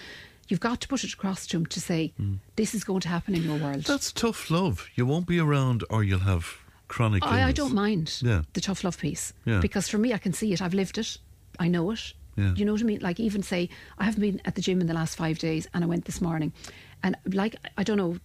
You've 0.48 0.60
got 0.60 0.82
to 0.82 0.88
put 0.88 1.02
it 1.02 1.14
across 1.14 1.46
to 1.46 1.56
them 1.56 1.66
to 1.66 1.80
say, 1.80 2.12
mm. 2.20 2.36
this 2.56 2.74
is 2.74 2.84
going 2.84 3.00
to 3.00 3.08
happen 3.08 3.34
in 3.34 3.42
your 3.42 3.58
world. 3.58 3.84
That's 3.84 4.12
tough 4.12 4.50
love. 4.50 4.90
You 4.94 5.06
won't 5.06 5.26
be 5.26 5.38
around 5.38 5.82
or 5.88 6.04
you'll 6.04 6.20
have 6.20 6.58
chronic 6.88 7.24
illness. 7.24 7.40
I, 7.40 7.48
I 7.48 7.52
don't 7.52 7.72
mind 7.72 8.18
yeah. 8.20 8.42
the 8.52 8.60
tough 8.60 8.84
love 8.84 8.98
piece. 8.98 9.32
Yeah. 9.46 9.60
Because 9.60 9.88
for 9.88 9.96
me, 9.96 10.12
I 10.12 10.18
can 10.18 10.34
see 10.34 10.52
it. 10.52 10.60
I've 10.60 10.74
lived 10.74 10.98
it. 10.98 11.16
I 11.58 11.68
know 11.68 11.90
it. 11.92 12.12
Yeah. 12.36 12.54
You 12.54 12.66
know 12.66 12.72
what 12.72 12.82
I 12.82 12.84
mean? 12.84 13.00
Like 13.00 13.18
even 13.18 13.42
say 13.42 13.70
I 13.98 14.04
haven't 14.04 14.20
been 14.20 14.42
at 14.44 14.56
the 14.56 14.62
gym 14.62 14.80
in 14.80 14.86
the 14.86 14.94
last 14.94 15.16
five 15.16 15.38
days, 15.38 15.68
and 15.74 15.84
I 15.84 15.86
went 15.86 16.06
this 16.06 16.20
morning, 16.20 16.52
and 17.02 17.16
like 17.32 17.56
I 17.76 17.82
don't 17.82 17.96
know, 17.96 18.16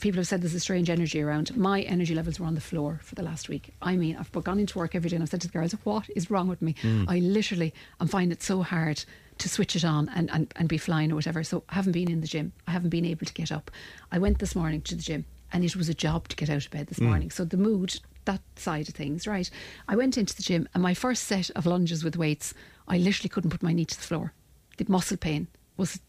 people 0.00 0.18
have 0.18 0.26
said 0.26 0.42
there's 0.42 0.54
a 0.54 0.60
strange 0.60 0.90
energy 0.90 1.20
around. 1.20 1.56
My 1.56 1.82
energy 1.82 2.14
levels 2.14 2.40
were 2.40 2.46
on 2.46 2.54
the 2.54 2.60
floor 2.60 3.00
for 3.02 3.14
the 3.14 3.22
last 3.22 3.48
week. 3.48 3.74
I 3.82 3.96
mean, 3.96 4.16
I've 4.18 4.32
gone 4.32 4.58
into 4.58 4.78
work 4.78 4.94
every 4.94 5.10
day, 5.10 5.16
and 5.16 5.22
I've 5.22 5.30
said 5.30 5.40
to 5.42 5.48
the 5.48 5.52
girls, 5.52 5.72
"What 5.84 6.08
is 6.16 6.30
wrong 6.30 6.48
with 6.48 6.62
me? 6.62 6.74
Mm. 6.82 7.06
I 7.08 7.18
literally 7.18 7.72
I'm 8.00 8.08
finding 8.08 8.32
it 8.32 8.42
so 8.42 8.62
hard." 8.62 9.04
To 9.38 9.48
switch 9.48 9.74
it 9.74 9.84
on 9.84 10.08
and, 10.10 10.30
and, 10.30 10.54
and 10.54 10.68
be 10.68 10.78
flying 10.78 11.10
or 11.10 11.16
whatever. 11.16 11.42
So 11.42 11.64
I 11.68 11.74
haven't 11.74 11.90
been 11.90 12.08
in 12.08 12.20
the 12.20 12.26
gym. 12.28 12.52
I 12.68 12.70
haven't 12.70 12.90
been 12.90 13.04
able 13.04 13.26
to 13.26 13.34
get 13.34 13.50
up. 13.50 13.68
I 14.12 14.18
went 14.20 14.38
this 14.38 14.54
morning 14.54 14.80
to 14.82 14.94
the 14.94 15.02
gym 15.02 15.24
and 15.52 15.64
it 15.64 15.74
was 15.74 15.88
a 15.88 15.94
job 15.94 16.28
to 16.28 16.36
get 16.36 16.48
out 16.48 16.64
of 16.64 16.70
bed 16.70 16.86
this 16.86 17.00
mm. 17.00 17.06
morning. 17.06 17.32
So 17.32 17.44
the 17.44 17.56
mood, 17.56 17.98
that 18.26 18.40
side 18.54 18.88
of 18.88 18.94
things, 18.94 19.26
right? 19.26 19.50
I 19.88 19.96
went 19.96 20.16
into 20.16 20.36
the 20.36 20.42
gym 20.44 20.68
and 20.72 20.84
my 20.84 20.94
first 20.94 21.24
set 21.24 21.50
of 21.56 21.66
lunges 21.66 22.04
with 22.04 22.16
weights 22.16 22.54
I 22.86 22.98
literally 22.98 23.28
couldn't 23.28 23.50
put 23.50 23.62
my 23.62 23.72
knee 23.72 23.84
to 23.84 23.96
the 23.96 24.02
floor. 24.02 24.32
The 24.76 24.86
muscle 24.88 25.16
pain 25.16 25.48
was 25.76 26.00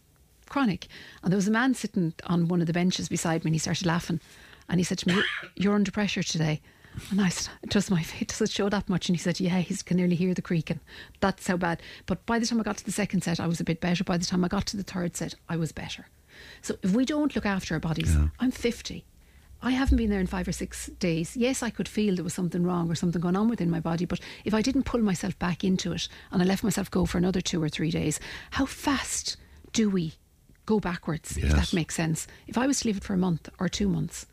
chronic. 0.50 0.88
And 1.24 1.32
there 1.32 1.38
was 1.38 1.48
a 1.48 1.52
man 1.52 1.74
sitting 1.74 2.14
on 2.26 2.48
one 2.48 2.62
of 2.62 2.68
the 2.68 2.74
benches 2.74 3.10
beside 3.10 3.44
me 3.44 3.50
and 3.50 3.56
he 3.56 3.60
started 3.60 3.86
laughing. 3.86 4.20
And 4.70 4.80
he 4.80 4.84
said 4.84 4.98
to 5.00 5.08
me, 5.08 5.22
You're 5.56 5.76
under 5.76 5.92
pressure 5.92 6.24
today. 6.24 6.62
And 7.12 7.22
I 7.22 7.30
said, 7.30 7.54
Does 7.70 7.92
my 7.92 8.04
feet 8.04 8.30
does 8.30 8.42
it 8.50 8.52
show 8.52 8.70
that 8.70 8.90
much? 8.90 9.10
And 9.10 9.16
he 9.16 9.22
said, 9.22 9.40
Yeah, 9.40 9.60
he 9.60 9.76
can 9.76 9.98
nearly 9.98 10.16
hear 10.16 10.34
the 10.34 10.42
creaking. 10.42 10.80
That's 11.20 11.48
how 11.48 11.58
bad. 11.58 11.82
But 12.06 12.26
by 12.26 12.40
the 12.40 12.46
time 12.46 12.60
I 12.60 12.64
got 12.64 12.78
to 12.78 12.86
the 12.86 12.92
second 12.92 13.24
set, 13.24 13.40
I 13.40 13.48
was 13.48 13.60
a 13.60 13.66
bit 13.66 13.82
better. 13.82 14.04
By 14.04 14.18
the 14.18 14.26
time 14.26 14.44
I 14.44 14.48
got 14.48 14.66
to 14.68 14.78
the 14.78 14.84
third 14.84 15.16
set, 15.16 15.36
I 15.50 15.58
was 15.58 15.72
better. 15.72 16.08
So 16.62 16.76
if 16.84 16.92
we 16.92 17.06
don't 17.06 17.36
look 17.36 17.46
after 17.46 17.76
our 17.76 17.80
bodies, 17.80 18.16
yeah. 18.16 18.28
I'm 18.40 18.52
50. 18.52 19.06
I 19.62 19.72
haven't 19.72 19.98
been 19.98 20.10
there 20.10 20.20
in 20.20 20.28
five 20.28 20.48
or 20.48 20.52
six 20.52 20.88
days. 21.00 21.36
Yes, 21.36 21.64
I 21.64 21.70
could 21.70 21.88
feel 21.88 22.16
there 22.16 22.24
was 22.24 22.34
something 22.34 22.64
wrong 22.64 22.92
or 22.92 22.96
something 22.96 23.22
going 23.22 23.36
on 23.36 23.50
within 23.50 23.72
my 23.72 23.80
body, 23.80 24.06
but 24.06 24.20
if 24.44 24.54
I 24.54 24.62
didn't 24.62 24.84
pull 24.84 25.02
myself 25.02 25.38
back 25.40 25.64
into 25.64 25.92
it 25.94 26.08
and 26.32 26.42
I 26.42 26.46
left 26.46 26.64
myself 26.64 26.92
go 26.92 27.06
for 27.06 27.18
another 27.18 27.42
two 27.42 27.64
or 27.64 27.70
three 27.70 27.90
days, 27.90 28.20
how 28.52 28.66
fast 28.66 29.38
do 29.74 29.90
we 29.90 30.14
go 30.66 30.80
backwards, 30.80 31.38
yes. 31.38 31.46
if 31.46 31.56
that 31.56 31.74
makes 31.74 31.96
sense? 31.96 32.28
If 32.48 32.58
I 32.58 32.68
was 32.68 32.82
to 32.82 32.88
leave 32.88 32.98
it 32.98 33.04
for 33.04 33.14
a 33.14 33.18
month 33.18 33.50
or 33.60 33.70
two 33.70 33.88
months, 33.88 34.28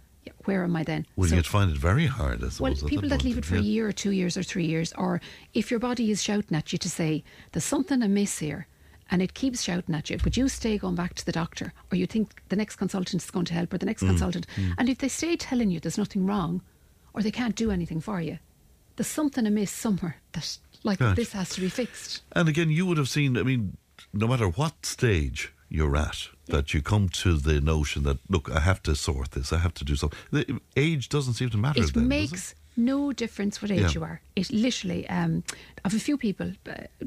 where 0.45 0.65
am 0.65 0.77
I 0.77 0.83
then? 0.85 1.07
Well, 1.17 1.29
so, 1.29 1.37
you'd 1.37 1.47
find 1.47 1.71
it 1.71 1.77
very 1.77 2.07
hard, 2.07 2.45
I 2.45 2.49
suppose. 2.49 2.83
Well, 2.83 2.89
people 2.89 3.09
that, 3.09 3.19
that 3.19 3.25
leave 3.25 3.39
it 3.39 3.45
for 3.45 3.55
yeah. 3.57 3.61
a 3.61 3.65
year 3.65 3.89
or 3.89 3.93
two 3.93 4.11
years 4.11 4.37
or 4.37 4.43
three 4.43 4.67
years, 4.67 4.93
or 4.97 5.21
if 5.55 5.71
your 5.71 5.81
body 5.81 6.11
is 6.11 6.23
shouting 6.23 6.57
at 6.57 6.73
you 6.73 6.79
to 6.79 6.89
say, 6.89 7.25
there's 7.53 7.65
something 7.65 8.03
amiss 8.03 8.39
here, 8.39 8.67
and 9.11 9.21
it 9.21 9.35
keeps 9.35 9.63
shouting 9.63 9.95
at 9.95 10.11
you. 10.11 10.19
would 10.25 10.37
you 10.37 10.49
stay 10.49 10.79
going 10.79 10.95
back 10.95 11.15
to 11.15 11.27
the 11.27 11.33
doctor, 11.33 11.73
or 11.91 11.97
you 11.97 12.07
think 12.07 12.43
the 12.49 12.57
next 12.57 12.77
consultant 12.77 13.23
is 13.23 13.31
going 13.31 13.45
to 13.47 13.55
help, 13.55 13.73
or 13.73 13.79
the 13.79 13.87
next 13.87 14.03
mm. 14.03 14.09
consultant. 14.09 14.47
Mm. 14.57 14.75
And 14.79 14.89
if 14.89 14.99
they 14.99 15.09
stay 15.09 15.37
telling 15.37 15.71
you 15.71 15.81
there's 15.81 15.99
nothing 15.99 16.27
wrong, 16.27 16.63
or 17.13 17.23
they 17.23 17.31
can't 17.31 17.57
do 17.57 17.71
anything 17.71 18.01
for 18.01 18.21
you, 18.21 18.39
there's 18.97 19.09
something 19.09 19.47
amiss 19.47 19.71
somewhere 19.71 20.17
that, 20.33 20.59
like, 20.83 20.99
this 20.99 21.33
has 21.33 21.51
to 21.51 21.61
be 21.61 21.69
fixed. 21.69 22.23
And 22.33 22.49
again, 22.49 22.71
you 22.71 22.87
would 22.87 22.99
have 22.99 23.09
seen, 23.09 23.37
I 23.37 23.43
mean, 23.43 23.77
no 24.13 24.27
matter 24.27 24.49
what 24.49 24.87
stage 24.87 25.53
you're 25.73 25.97
at, 25.97 26.29
that 26.47 26.75
you 26.75 26.83
come 26.83 27.09
to 27.09 27.37
the 27.37 27.61
notion 27.61 28.03
that, 28.03 28.19
look, 28.29 28.51
I 28.51 28.61
have 28.61 28.83
to 28.85 28.95
sort 28.95 29.33
this, 29.33 29.53
I 29.53 29.59
have 29.59 29.75
to 29.75 29.85
do 29.85 29.97
something. 29.97 30.19
The 30.31 30.61
age 30.77 31.09
doesn't 31.09 31.35
seem 31.35 31.51
to 31.51 31.57
matter. 31.57 31.83
It 31.83 31.95
then, 31.95 32.09
makes 32.09 32.53
it? 32.53 32.59
no 32.77 33.13
difference 33.13 33.63
what 33.63 33.71
age 33.71 33.81
yeah. 33.81 33.91
you 33.91 34.05
are. 34.05 34.21
It 34.37 34.51
literally, 34.51 35.09
um, 35.09 35.45
have 35.85 35.95
a 35.95 35.99
few 35.99 36.17
people. 36.17 36.53
Uh, 36.67 37.07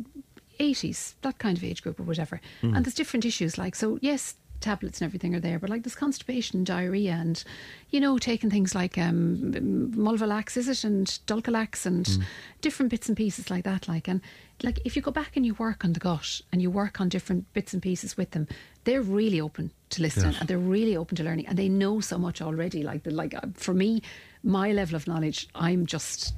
80s, 0.59 1.15
that 1.21 1.37
kind 1.37 1.57
of 1.57 1.63
age 1.65 1.83
group 1.83 1.99
or 1.99 2.03
whatever. 2.03 2.39
Mm. 2.63 2.77
And 2.77 2.85
there's 2.85 2.93
different 2.93 3.25
issues. 3.25 3.57
Like, 3.57 3.75
so 3.75 3.99
yes, 4.01 4.35
tablets 4.61 5.01
and 5.01 5.05
everything 5.05 5.35
are 5.35 5.39
there, 5.39 5.59
but 5.59 5.69
like 5.69 5.83
this 5.83 5.95
constipation, 5.95 6.63
diarrhea, 6.63 7.13
and 7.13 7.43
you 7.89 7.99
know, 7.99 8.17
taking 8.17 8.49
things 8.49 8.73
like 8.75 8.97
um, 8.97 9.53
Mulvalax, 9.95 10.57
is 10.57 10.67
it, 10.67 10.83
and 10.83 11.07
Dulcolax, 11.27 11.85
and 11.85 12.05
mm. 12.05 12.23
different 12.61 12.89
bits 12.89 13.07
and 13.07 13.17
pieces 13.17 13.49
like 13.49 13.63
that. 13.63 13.87
Like, 13.87 14.07
and 14.07 14.21
like 14.63 14.79
if 14.85 14.95
you 14.95 15.01
go 15.01 15.11
back 15.11 15.35
and 15.35 15.45
you 15.45 15.53
work 15.55 15.85
on 15.85 15.93
the 15.93 15.99
gut 15.99 16.41
and 16.51 16.61
you 16.61 16.71
work 16.71 16.99
on 16.99 17.09
different 17.09 17.51
bits 17.53 17.73
and 17.73 17.81
pieces 17.81 18.17
with 18.17 18.31
them, 18.31 18.47
they're 18.83 19.01
really 19.01 19.41
open 19.41 19.71
to 19.89 20.01
listening 20.01 20.31
yes. 20.31 20.39
and 20.39 20.49
they're 20.49 20.57
really 20.57 20.97
open 20.97 21.15
to 21.17 21.23
learning, 21.23 21.47
and 21.47 21.57
they 21.57 21.69
know 21.69 21.99
so 21.99 22.17
much 22.17 22.41
already. 22.41 22.83
Like, 22.83 23.03
the, 23.03 23.11
like 23.11 23.33
uh, 23.33 23.41
for 23.53 23.73
me, 23.73 24.01
my 24.43 24.71
level 24.71 24.95
of 24.95 25.07
knowledge, 25.07 25.47
I'm 25.55 25.85
just 25.85 26.33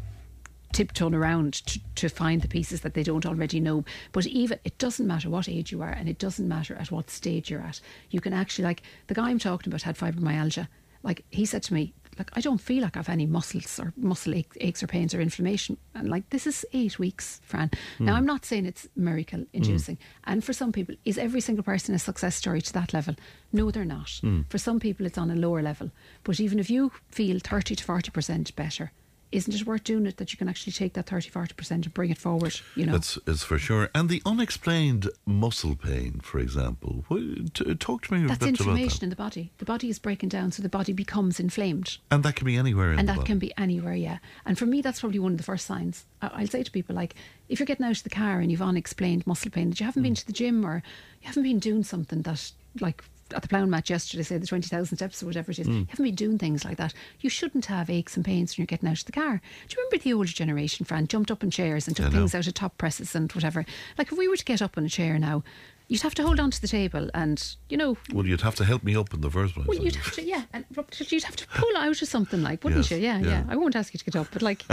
tiptoeing 0.73 1.13
around 1.13 1.53
to, 1.65 1.80
to 1.95 2.10
find 2.10 2.41
the 2.41 2.47
pieces 2.47 2.82
that 2.82 2.93
they 2.93 3.03
don't 3.03 3.25
already 3.25 3.60
know. 3.60 3.86
But 4.12 4.25
even 4.27 4.60
it 4.63 4.77
doesn't 4.77 5.08
matter 5.08 5.30
what 5.30 5.49
age 5.49 5.71
you 5.71 5.82
are, 5.82 5.89
and 5.89 6.08
it 6.10 6.19
doesn't 6.19 6.47
matter 6.47 6.75
at 6.75 6.91
what 6.91 7.10
stage 7.10 7.49
you're 7.49 7.62
at. 7.62 7.80
You 8.10 8.21
can 8.21 8.34
actually 8.34 8.65
like 8.65 8.84
the 9.08 9.13
guy 9.13 9.30
I'm 9.30 9.39
talking 9.39 9.71
about 9.71 9.84
had 9.84 9.97
fibromyalgia. 9.97 10.67
Like 11.03 11.23
he 11.30 11.45
said 11.45 11.63
to 11.63 11.73
me, 11.73 11.93
like 12.17 12.32
I 12.34 12.41
don't 12.41 12.60
feel 12.60 12.82
like 12.82 12.97
I've 12.97 13.10
any 13.10 13.25
muscles 13.25 13.80
or 13.80 13.93
muscle 13.95 14.34
aches 14.60 14.82
or 14.82 14.88
pains 14.88 15.13
or 15.13 15.21
inflammation. 15.21 15.77
And 15.93 16.10
like 16.10 16.30
this 16.32 16.47
is 16.47 16.65
eight 16.73 16.97
weeks, 16.97 17.39
Fran. 17.43 17.69
Mm. 17.99 18.06
Now 18.06 18.15
I'm 18.15 18.25
not 18.25 18.43
saying 18.45 18.65
it's 18.65 18.88
miracle 18.95 19.45
inducing. 19.53 19.97
Mm. 19.97 20.01
And 20.25 20.43
for 20.43 20.53
some 20.53 20.71
people, 20.71 20.95
is 21.06 21.17
every 21.17 21.41
single 21.41 21.63
person 21.63 21.93
a 21.93 21.99
success 21.99 22.36
story 22.36 22.62
to 22.62 22.73
that 22.73 22.93
level? 22.93 23.15
No, 23.53 23.71
they're 23.71 23.86
not. 23.86 24.08
Mm. 24.23 24.49
For 24.49 24.58
some 24.58 24.80
people, 24.80 25.06
it's 25.06 25.17
on 25.17 25.32
a 25.32 25.36
lower 25.36 25.62
level. 25.62 25.91
But 26.23 26.39
even 26.39 26.60
if 26.60 26.69
you 26.69 26.91
feel 27.10 27.39
thirty 27.39 27.75
to 27.75 27.84
forty 27.84 28.12
percent 28.12 28.56
better, 28.56 28.91
isn't 29.32 29.54
it 29.54 29.66
worth 29.66 29.84
doing 29.84 30.06
it 30.06 30.18
that 30.18 30.32
you 30.32 30.38
can 30.38 30.48
actually 30.48 30.74
take 30.74 30.94
that 30.94 31.08
30 31.08 31.30
40% 31.30 31.72
and 31.72 31.94
bring 31.94 32.10
it 32.10 32.18
forward 32.18 32.60
you 32.76 32.86
know 32.86 32.96
it's, 32.96 33.18
it's 33.28 33.44
for 33.44 33.58
sure 33.58 33.90
and 33.94 34.10
the 34.10 34.22
unexplained 34.26 35.10
muscle 35.26 35.76
pain 35.76 36.20
for 36.22 36.40
example 36.40 37.04
talk 37.80 38.04
to 38.04 38.13
me 38.13 38.28
that's 38.28 38.46
inflammation 38.46 39.00
that. 39.00 39.04
in 39.04 39.10
the 39.10 39.16
body 39.16 39.52
the 39.58 39.66
body 39.66 39.90
is 39.90 40.00
breaking 40.00 40.30
down 40.30 40.52
so 40.52 40.62
the 40.62 40.70
body 40.70 40.94
becomes 40.94 41.40
inflamed 41.40 41.98
and 42.12 42.24
that 42.24 42.36
can 42.36 42.46
be 42.46 42.56
anywhere 42.56 42.92
and 42.92 43.08
that 43.08 43.18
body. 43.18 43.28
can 43.28 43.40
be 43.40 43.54
anywhere 43.58 43.96
yeah 43.96 44.18
and 44.46 44.58
for 44.58 44.66
me 44.66 44.82
that's 44.82 45.00
probably 45.00 45.20
one 45.20 45.34
of 45.34 45.38
the 45.38 45.44
first 45.44 45.66
signs 45.66 46.06
I'll 46.22 46.48
say 46.48 46.63
to 46.63 46.72
people 46.72 46.96
like 46.96 47.16
if 47.50 47.60
you're 47.60 47.66
getting 47.66 47.86
out 47.86 47.98
of 47.98 48.04
the 48.04 48.10
car 48.10 48.40
and 48.40 48.52
you've 48.52 48.62
unexplained 48.62 49.28
muscle 49.28 49.52
pain 49.52 49.70
that 49.70 49.80
you 49.80 49.86
haven't 49.86 50.02
mm. 50.02 50.06
been 50.06 50.16
to 50.16 50.26
the 50.26 50.34
gym 50.34 50.66
or 50.66 50.84
you 51.22 51.28
haven't 51.28 51.44
been 51.44 51.60
doing 51.60 51.84
something 51.84 52.22
that 52.24 52.52
like 52.80 53.04
at 53.34 53.42
the 53.42 53.48
plough 53.48 53.66
match 53.66 53.90
yesterday, 53.90 54.24
say 54.24 54.38
the 54.38 54.48
20,000 54.48 54.98
steps 54.98 55.22
or 55.22 55.26
whatever 55.26 55.52
it 55.52 55.60
is, 55.60 55.68
mm. 55.68 55.80
you 55.80 55.88
haven't 55.90 56.06
been 56.06 56.16
doing 56.16 56.38
things 56.38 56.66
like 56.66 56.78
that. 56.78 56.94
You 57.20 57.30
shouldn't 57.30 57.66
have 57.66 57.90
aches 57.90 58.16
and 58.16 58.26
pains 58.26 58.58
when 58.58 58.63
you're 58.63 58.68
getting 58.68 58.90
out 58.90 59.00
of 59.00 59.06
the 59.06 59.12
car. 59.12 59.42
Do 59.68 59.76
you 59.76 59.84
remember 59.84 60.04
the 60.04 60.13
older 60.13 60.32
generation, 60.32 60.86
Fran, 60.86 61.08
jumped 61.08 61.32
up 61.32 61.44
in 61.44 61.52
chairs 61.52 61.88
and 61.88 61.96
took 61.96 62.12
things 62.12 62.36
out 62.36 62.48
of 62.48 62.54
top 62.54 62.78
presses 62.78 63.16
and 63.16 63.32
whatever? 63.32 63.66
Like 63.98 64.12
if 64.12 64.18
we 64.18 64.28
were 64.28 64.38
to 64.38 64.46
get 64.46 64.62
up 64.62 64.78
in 64.78 64.86
a 64.86 64.90
chair 64.90 65.18
now, 65.20 65.44
you'd 65.88 66.02
have 66.02 66.13
to 66.15 66.23
hold 66.23 66.39
on 66.39 66.52
to 66.52 66.62
the 66.62 66.67
table 66.67 67.10
and, 67.13 67.56
you 67.69 67.78
know. 67.78 67.97
Well, 68.13 68.26
you'd 68.26 68.41
have 68.41 68.56
to 68.56 68.65
help 68.65 68.84
me 68.84 68.95
up 68.95 69.13
in 69.13 69.21
the 69.21 69.32
first 69.32 69.54
place. 69.54 69.67
Well, 69.67 69.78
you'd 69.78 69.95
have 69.95 70.13
to, 70.13 70.23
yeah. 70.23 70.43
And 70.54 70.65
you'd 71.10 71.23
have 71.23 71.36
to 71.36 71.47
pull 71.47 71.78
out 71.78 72.02
of 72.02 72.08
something 72.08 72.41
like, 72.41 72.63
wouldn't 72.63 72.89
yes, 72.89 72.91
you? 72.91 72.97
Yeah, 72.97 73.19
yeah, 73.19 73.28
yeah, 73.28 73.43
I 73.47 73.56
won't 73.56 73.76
ask 73.76 73.93
you 73.93 73.97
to 73.97 74.06
get 74.06 74.15
up, 74.15 74.28
but 74.32 74.41
like, 74.41 74.63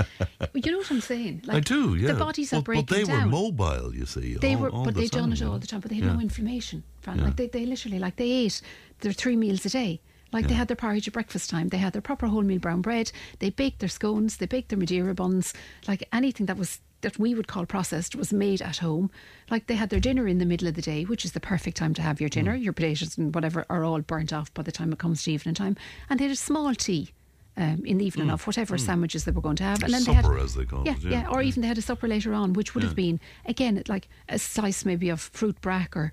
you 0.54 0.72
know 0.72 0.78
what 0.78 0.90
I'm 0.90 1.00
saying? 1.00 1.42
Like, 1.46 1.56
I 1.56 1.60
do, 1.60 1.94
yeah. 1.94 2.12
The 2.12 2.18
bodies 2.18 2.52
are 2.52 2.56
but, 2.56 2.64
breaking 2.64 2.86
But 2.86 2.96
they 2.96 3.04
down. 3.04 3.24
were 3.24 3.30
mobile, 3.30 3.94
you 3.94 4.06
see. 4.06 4.34
They 4.34 4.54
all, 4.54 4.60
were, 4.60 4.70
all 4.70 4.84
but 4.84 4.94
the 4.94 5.02
they 5.02 5.06
done 5.08 5.30
time, 5.30 5.32
it 5.32 5.42
all 5.42 5.58
the 5.58 5.66
time, 5.66 5.80
but 5.80 5.90
they 5.90 5.96
had 5.96 6.04
yeah. 6.04 6.14
no 6.14 6.20
inflammation. 6.20 6.82
Fran. 7.00 7.18
Yeah. 7.18 7.24
Like, 7.24 7.36
they, 7.36 7.46
they 7.46 7.66
literally, 7.66 7.98
like, 7.98 8.16
they 8.16 8.30
ate 8.30 8.60
their 9.00 9.12
three 9.12 9.36
meals 9.36 9.64
a 9.66 9.70
day. 9.70 10.00
Like 10.32 10.48
they 10.48 10.54
had 10.54 10.66
their 10.66 10.76
porridge 10.76 11.06
at 11.06 11.14
breakfast 11.14 11.48
time, 11.48 11.68
they 11.68 11.76
had 11.76 11.92
their 11.92 12.02
proper 12.02 12.26
wholemeal 12.26 12.60
brown 12.60 12.80
bread, 12.80 13.12
they 13.38 13.50
baked 13.50 13.78
their 13.78 13.88
scones, 13.88 14.38
they 14.38 14.46
baked 14.46 14.70
their 14.70 14.78
Madeira 14.78 15.14
buns, 15.14 15.54
like 15.86 16.08
anything 16.12 16.46
that 16.46 16.56
was 16.56 16.80
that 17.04 17.18
we 17.18 17.34
would 17.34 17.46
call 17.46 17.64
processed 17.66 18.14
was 18.16 18.32
made 18.32 18.60
at 18.60 18.78
home. 18.78 19.10
Like 19.50 19.66
they 19.68 19.76
had 19.76 19.90
their 19.90 20.00
dinner 20.00 20.26
in 20.26 20.38
the 20.38 20.46
middle 20.46 20.66
of 20.68 20.74
the 20.74 20.82
day, 20.82 21.04
which 21.04 21.24
is 21.24 21.32
the 21.32 21.40
perfect 21.40 21.76
time 21.76 21.94
to 21.94 22.02
have 22.02 22.20
your 22.20 22.28
Mm. 22.28 22.32
dinner. 22.32 22.54
Your 22.56 22.72
potatoes 22.72 23.16
and 23.16 23.34
whatever 23.34 23.64
are 23.70 23.84
all 23.84 24.00
burnt 24.00 24.32
off 24.32 24.52
by 24.52 24.62
the 24.62 24.72
time 24.72 24.92
it 24.92 24.98
comes 24.98 25.22
to 25.22 25.32
evening 25.32 25.54
time, 25.54 25.76
and 26.08 26.18
they 26.18 26.24
had 26.24 26.32
a 26.32 26.36
small 26.36 26.74
tea. 26.74 27.10
Um, 27.56 27.84
in 27.86 27.98
the 27.98 28.04
evening 28.04 28.30
of 28.30 28.44
whatever 28.48 28.76
sandwiches 28.76 29.22
they 29.24 29.30
were 29.30 29.40
going 29.40 29.54
to 29.54 29.62
have, 29.62 29.84
and 29.84 29.94
then 29.94 30.02
they 30.02 30.10
Mm. 30.12 30.22
Supper, 30.22 30.34
had 30.38 30.44
as 30.44 30.54
they 30.56 30.64
call 30.64 30.82
yeah, 30.84 30.96
it, 30.96 31.02
yeah, 31.04 31.10
yeah, 31.10 31.28
or 31.30 31.40
yeah. 31.40 31.46
even 31.48 31.60
they 31.62 31.68
had 31.68 31.78
a 31.78 31.82
supper 31.82 32.08
later 32.08 32.34
on, 32.34 32.52
which 32.52 32.74
would 32.74 32.82
have 32.82 32.96
been 32.96 33.20
again 33.46 33.80
like 33.86 34.08
a 34.28 34.40
slice 34.40 34.84
maybe 34.84 35.08
of 35.08 35.20
fruit 35.20 35.60
brack 35.60 35.96
or 35.96 36.12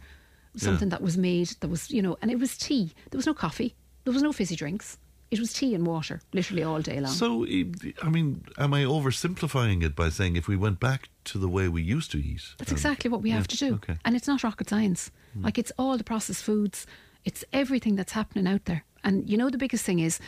something 0.56 0.89
that 0.89 1.01
was 1.01 1.17
made 1.17 1.47
that 1.62 1.67
was 1.69 1.89
you 1.89 1.99
know, 2.04 2.15
and 2.21 2.30
it 2.30 2.38
was 2.38 2.56
tea. 2.58 2.93
There 3.10 3.17
was 3.17 3.25
no 3.25 3.34
coffee. 3.34 3.73
There 4.04 4.13
was 4.13 4.21
no 4.21 4.32
fizzy 4.32 4.56
drinks. 4.56 4.99
It 5.31 5.39
was 5.39 5.53
tea 5.53 5.73
and 5.73 5.87
water, 5.87 6.19
literally 6.33 6.61
all 6.61 6.81
day 6.81 6.99
long. 6.99 7.13
So, 7.13 7.45
I 7.45 8.09
mean, 8.09 8.43
am 8.57 8.73
I 8.73 8.83
oversimplifying 8.83 9.81
it 9.81 9.95
by 9.95 10.09
saying 10.09 10.35
if 10.35 10.47
we 10.49 10.57
went 10.57 10.81
back 10.81 11.09
to 11.25 11.37
the 11.37 11.47
way 11.47 11.69
we 11.69 11.81
used 11.81 12.11
to 12.11 12.17
eat? 12.17 12.43
That's 12.57 12.71
exactly 12.73 13.09
what 13.09 13.21
we 13.21 13.29
have 13.29 13.47
to 13.47 13.57
do. 13.57 13.75
Okay. 13.75 13.95
And 14.03 14.15
it's 14.17 14.27
not 14.27 14.43
rocket 14.43 14.69
science. 14.69 15.09
Mm. 15.37 15.45
Like 15.45 15.57
it's 15.57 15.71
all 15.79 15.97
the 15.97 16.03
processed 16.03 16.43
foods, 16.43 16.85
it's 17.23 17.45
everything 17.53 17.95
that's 17.95 18.11
happening 18.11 18.45
out 18.45 18.65
there. 18.65 18.83
And 19.05 19.29
you 19.29 19.37
know, 19.37 19.49
the 19.49 19.57
biggest 19.57 19.85
thing 19.85 19.99
is 19.99 20.19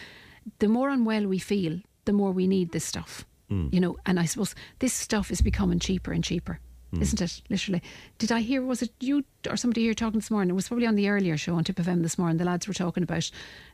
the 0.60 0.70
more 0.70 0.90
unwell 0.90 1.28
we 1.28 1.40
feel, 1.40 1.82
the 2.06 2.14
more 2.14 2.32
we 2.32 2.48
need 2.48 2.72
this 2.72 2.86
stuff. 2.86 3.26
Mm. 3.52 3.74
You 3.74 3.82
know, 3.82 3.98
and 4.06 4.22
I 4.22 4.26
suppose 4.26 4.56
this 4.80 4.94
stuff 4.94 5.32
is 5.32 5.42
becoming 5.42 5.80
cheaper 5.80 6.14
and 6.14 6.24
cheaper. 6.24 6.62
Mm. 6.94 7.02
Isn't 7.02 7.22
it? 7.22 7.42
Literally. 7.50 7.82
Did 8.20 8.32
I 8.32 8.42
hear, 8.42 8.62
was 8.62 8.84
it 8.84 8.92
you 9.00 9.24
or 9.50 9.58
somebody 9.58 9.82
here 9.82 9.96
talking 9.96 10.20
this 10.20 10.30
morning? 10.30 10.52
It 10.52 10.54
was 10.56 10.68
probably 10.68 10.86
on 10.86 10.96
the 10.96 11.10
earlier 11.10 11.38
show 11.38 11.56
on 11.56 11.64
Tipp 11.64 11.78
FM 11.78 12.04
this 12.04 12.20
morning. 12.20 12.38
The 12.38 12.46
lads 12.46 12.68
were 12.68 12.74
talking 12.74 13.02
about 13.02 13.32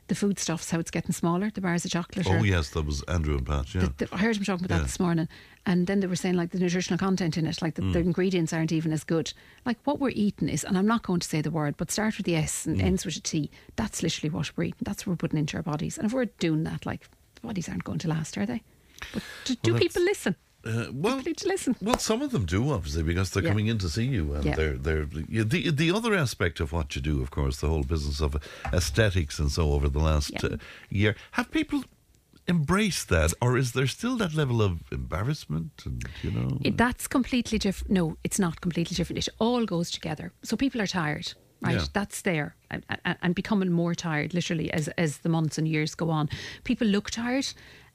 the 0.08 0.14
foodstuffs, 0.14 0.70
how 0.70 0.78
it's 0.78 0.90
getting 0.90 1.12
smaller, 1.12 1.50
the 1.50 1.60
bars 1.60 1.84
of 1.84 1.90
chocolate. 1.90 2.26
Oh, 2.26 2.42
yes, 2.42 2.70
that 2.70 2.86
was 2.86 3.02
Andrew 3.04 3.36
and 3.36 3.46
Pat, 3.46 3.74
yeah. 3.74 3.82
The, 3.82 4.06
the, 4.06 4.08
I 4.12 4.16
heard 4.16 4.36
him 4.36 4.44
talking 4.44 4.64
about 4.64 4.76
yeah. 4.76 4.80
that 4.80 4.86
this 4.86 4.98
morning. 4.98 5.28
And 5.66 5.86
then 5.86 6.00
they 6.00 6.06
were 6.06 6.16
saying, 6.16 6.34
like, 6.34 6.50
the 6.50 6.58
nutritional 6.58 6.98
content 6.98 7.36
in 7.36 7.46
it, 7.46 7.60
like, 7.60 7.74
the, 7.74 7.82
mm. 7.82 7.92
the, 7.92 7.98
ingredients 7.98 8.54
aren't 8.54 8.72
even 8.72 8.90
as 8.90 9.04
good. 9.04 9.34
Like, 9.66 9.76
what 9.84 10.00
we're 10.00 10.12
eating 10.14 10.48
is, 10.48 10.64
and 10.64 10.78
I'm 10.78 10.86
not 10.86 11.02
going 11.02 11.20
to 11.20 11.28
say 11.28 11.42
the 11.42 11.50
word, 11.50 11.76
but 11.76 11.90
start 11.90 12.16
with 12.16 12.24
the 12.24 12.36
S 12.36 12.64
and 12.64 12.78
mm. 12.78 12.82
ends 12.82 13.04
with 13.04 13.16
a 13.16 13.20
T. 13.20 13.50
That's 13.76 14.02
literally 14.02 14.30
what 14.30 14.50
we're 14.56 14.64
eating. 14.64 14.78
That's 14.82 15.06
what 15.06 15.12
we're 15.12 15.16
putting 15.16 15.38
into 15.38 15.58
our 15.58 15.62
bodies. 15.62 15.98
And 15.98 16.06
if 16.06 16.14
we're 16.14 16.24
doing 16.24 16.64
that, 16.64 16.86
like, 16.86 17.06
the 17.34 17.42
bodies 17.42 17.68
aren't 17.68 17.84
going 17.84 17.98
to 17.98 18.08
last, 18.08 18.38
are 18.38 18.46
they? 18.46 18.62
But 19.12 19.22
do, 19.44 19.56
well, 19.64 19.78
do 19.78 19.78
people 19.78 20.02
listen? 20.02 20.36
Uh, 20.64 20.86
well, 20.92 21.22
to 21.22 21.48
listen. 21.48 21.74
Well, 21.80 21.98
some 21.98 22.20
of 22.20 22.32
them 22.32 22.44
do, 22.44 22.70
obviously, 22.70 23.02
because 23.02 23.30
they're 23.30 23.42
yeah. 23.42 23.48
coming 23.48 23.68
in 23.68 23.78
to 23.78 23.88
see 23.88 24.04
you, 24.04 24.34
and 24.34 24.44
yeah. 24.44 24.54
they're 24.54 24.76
they're 24.76 25.06
yeah, 25.28 25.42
the 25.42 25.70
the 25.70 25.90
other 25.90 26.14
aspect 26.14 26.60
of 26.60 26.72
what 26.72 26.94
you 26.94 27.00
do, 27.00 27.22
of 27.22 27.30
course, 27.30 27.60
the 27.60 27.68
whole 27.68 27.82
business 27.82 28.20
of 28.20 28.36
aesthetics 28.72 29.38
and 29.38 29.50
so 29.50 29.72
over 29.72 29.88
the 29.88 30.00
last 30.00 30.44
uh, 30.44 30.58
year. 30.90 31.16
Have 31.32 31.50
people 31.50 31.84
embraced 32.46 33.08
that, 33.08 33.32
or 33.40 33.56
is 33.56 33.72
there 33.72 33.86
still 33.86 34.16
that 34.18 34.34
level 34.34 34.60
of 34.60 34.82
embarrassment? 34.92 35.82
And 35.86 36.04
you 36.22 36.30
know, 36.30 36.58
it, 36.62 36.76
that's 36.76 37.08
completely 37.08 37.58
different. 37.58 37.90
No, 37.90 38.18
it's 38.22 38.38
not 38.38 38.60
completely 38.60 38.94
different. 38.94 39.26
It 39.26 39.32
all 39.38 39.64
goes 39.64 39.90
together. 39.90 40.32
So 40.42 40.56
people 40.56 40.82
are 40.82 40.86
tired 40.86 41.32
right? 41.62 41.76
Yeah. 41.76 41.84
That's 41.92 42.22
there 42.22 42.56
and, 42.70 42.84
and, 43.04 43.34
becoming 43.34 43.70
more 43.70 43.94
tired, 43.94 44.34
literally, 44.34 44.72
as 44.72 44.88
as 44.96 45.18
the 45.18 45.28
months 45.28 45.58
and 45.58 45.68
years 45.68 45.94
go 45.94 46.10
on. 46.10 46.28
People 46.64 46.86
look 46.86 47.10
tired. 47.10 47.46